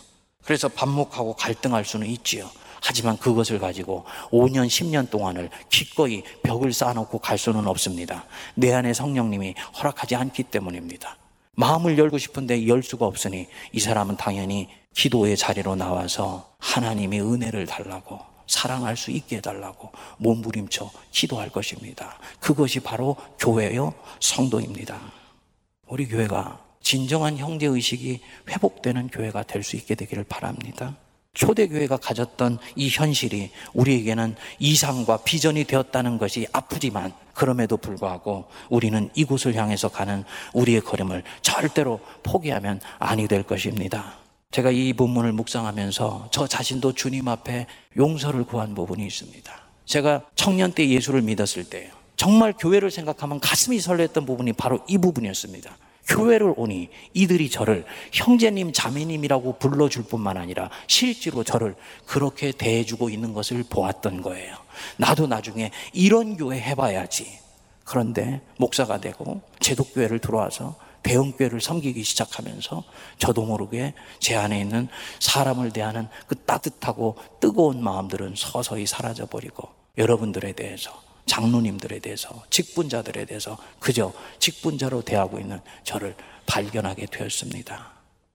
그래서 0.45 0.67
반목하고 0.69 1.37
갈등할 1.37 1.85
수는 1.85 2.07
있지요. 2.07 2.51
하지만 2.83 3.19
그것을 3.19 3.59
가지고 3.59 4.07
5년, 4.31 4.67
10년 4.67 5.11
동안을 5.11 5.51
기꺼이 5.69 6.23
벽을 6.43 6.73
쌓아놓고 6.73 7.19
갈 7.19 7.37
수는 7.37 7.67
없습니다. 7.67 8.25
내 8.55 8.73
안에 8.73 8.95
성령님이 8.95 9.55
허락하지 9.77 10.17
않기 10.17 10.45
때문입니다. 10.45 11.19
마음을 11.53 11.99
열고 11.99 12.17
싶은데 12.17 12.67
열 12.67 12.83
수가 12.83 13.05
없으니 13.05 13.47
이 13.73 13.81
사람은 13.81 14.17
당연히 14.17 14.71
기도의 14.95 15.37
자리로 15.37 15.77
나와서 15.77 16.49
하나님의 16.61 17.21
은혜를 17.21 17.67
달라고 17.67 18.21
사랑할 18.49 18.97
수 18.97 19.13
있게 19.13 19.37
해달라고 19.37 19.93
몸부림쳐 20.17 20.91
기도할 21.13 21.51
것입니다. 21.51 22.19
그것이 22.41 22.81
바로 22.81 23.17
교회요 23.39 23.95
성도입니다. 24.19 25.01
우리 25.87 26.09
교회가 26.09 26.59
진정한 26.83 27.37
형제 27.37 27.67
의식이 27.67 28.21
회복되는 28.49 29.09
교회가 29.09 29.45
될 29.45 29.63
수 29.63 29.77
있게 29.77 29.95
되기를 29.95 30.25
바랍니다. 30.25 30.97
초대교회가 31.35 31.99
가졌던 31.99 32.59
이 32.75 32.89
현실이 32.89 33.51
우리에게는 33.75 34.35
이상과 34.59 35.19
비전이 35.19 35.65
되었다는 35.65 36.19
것이 36.19 36.49
아프지만 36.53 37.13
그럼에도 37.35 37.77
불구하고 37.77 38.47
우리는 38.71 39.09
이곳을 39.15 39.55
향해서 39.55 39.89
가는 39.89 40.25
우리의 40.55 40.81
걸음을 40.81 41.23
절대로 41.43 42.01
포기하면 42.25 42.81
아니 42.99 43.29
될 43.29 43.45
것입니다. 43.45 44.17
제가 44.51 44.71
이 44.71 44.95
본문을 44.95 45.33
묵상하면서 45.33 46.29
저 46.33 46.47
자신도 46.47 46.95
주님 46.95 47.29
앞에 47.29 47.67
용서를 47.99 48.45
구한 48.45 48.75
부분이 48.75 49.07
있습니다. 49.07 49.53
제가 49.85 50.23
청년 50.37 50.73
때 50.73 50.89
예수를 50.89 51.21
믿었을 51.21 51.65
때 51.65 51.91
정말 52.17 52.55
교회를 52.59 52.91
생각하면 52.91 53.41
가슴이 53.41 53.77
설렜던 53.79 54.27
부분이 54.27 54.55
바로 54.55 54.81
이 54.89 54.97
부분이었습니다. 54.97 55.77
교회를 56.09 56.55
오니 56.57 56.89
이들이 57.13 57.51
저를 57.51 57.85
형제님, 58.13 58.73
자매님이라고 58.73 59.59
불러줄 59.59 60.05
뿐만 60.05 60.39
아니라 60.39 60.71
실제로 60.87 61.45
저를 61.45 61.75
그렇게 62.07 62.51
대해주고 62.51 63.11
있는 63.11 63.35
것을 63.35 63.63
보았던 63.69 64.23
거예요. 64.23 64.57
나도 64.97 65.27
나중에 65.27 65.71
이런 65.93 66.39
교회 66.39 66.59
해봐야지. 66.59 67.39
그런데 67.85 68.41
목사가 68.57 68.99
되고 68.99 69.43
제독교회를 69.61 70.21
들어와서 70.21 70.77
대형교회를 71.03 71.61
섬기기 71.61 72.03
시작하면서 72.03 72.85
저도 73.19 73.45
모르게 73.45 73.95
제 74.19 74.37
안에 74.37 74.61
있는 74.61 74.89
사람을 75.21 75.73
대하는 75.73 76.09
그 76.27 76.37
따뜻하고 76.37 77.17
뜨거운 77.41 77.83
마음들은 77.83 78.35
서서히 78.37 78.87
사라져 78.87 79.27
버리고 79.27 79.69
여러분들에 79.97 80.53
대해서 80.53 81.03
장로님들에 81.27 81.99
대해서 82.01 82.43
직분자들에 82.51 83.27
대해서 83.27 83.59
그저 83.79 84.13
직분자로 84.39 85.03
대하고 85.03 85.39
있는 85.39 85.61
저를 85.85 86.17
발견하게 86.47 87.07
되었습니다. 87.07 87.93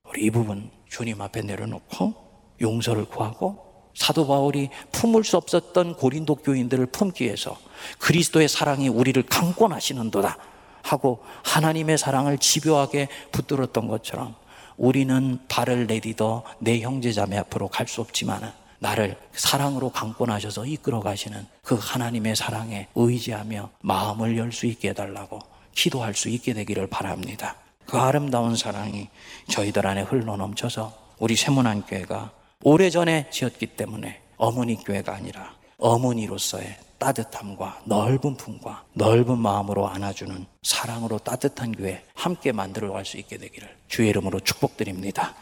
우리 0.09 0.25
이 0.25 0.29
부분 0.29 0.69
주님 0.89 1.19
앞에 1.21 1.41
내려놓고 1.41 2.13
용서를 2.61 3.05
구하고 3.05 3.63
사도 3.95 4.25
바울이 4.27 4.69
품을 4.91 5.23
수 5.23 5.37
없었던 5.37 5.95
고린도 5.95 6.35
교인들을 6.35 6.85
품기 6.87 7.25
위해서 7.25 7.57
그리스도의 7.99 8.47
사랑이 8.47 8.89
우리를 8.89 9.21
강권하시는도다 9.23 10.37
하고 10.83 11.23
하나님의 11.43 11.97
사랑을 11.97 12.37
집요하게 12.37 13.07
붙들었던 13.31 13.87
것처럼 13.87 14.35
우리는 14.77 15.39
발을 15.47 15.87
내디뎌 15.87 16.43
내 16.59 16.81
형제자매 16.81 17.37
앞으로 17.37 17.67
갈 17.69 17.87
수 17.87 18.01
없지만 18.01 18.53
나를 18.79 19.17
사랑으로 19.31 19.89
강권하셔서 19.91 20.65
이끌어 20.65 20.99
가시는 20.99 21.47
그 21.63 21.77
하나님의 21.79 22.35
사랑에 22.35 22.87
의지하며 22.95 23.69
마음을 23.81 24.37
열 24.37 24.51
수 24.51 24.65
있게 24.65 24.89
해달라고 24.89 25.39
기도할 25.73 26.13
수 26.13 26.27
있게 26.29 26.53
되기를 26.53 26.87
바랍니다. 26.87 27.55
그 27.85 27.97
아름다운 27.97 28.55
사랑이 28.55 29.07
저희들 29.49 29.87
안에 29.87 30.01
흘러 30.01 30.35
넘쳐서 30.35 30.93
우리 31.19 31.35
세문안 31.35 31.83
교회가 31.83 32.31
오래전에 32.63 33.29
지었기 33.29 33.67
때문에 33.67 34.21
어머니 34.37 34.75
교회가 34.75 35.13
아니라 35.15 35.53
어머니로서의 35.83 36.77
따뜻함과 36.97 37.81
넓은 37.83 38.35
품과 38.37 38.85
넓은 38.93 39.37
마음으로 39.37 39.89
안아주는 39.89 40.45
사랑으로 40.61 41.19
따뜻한 41.19 41.73
교회 41.73 42.01
함께 42.13 42.53
만들어 42.53 42.93
갈 42.93 43.03
수 43.03 43.17
있게 43.17 43.37
되기를 43.37 43.67
주의 43.89 44.09
이름으로 44.09 44.39
축복드립니다. 44.39 45.35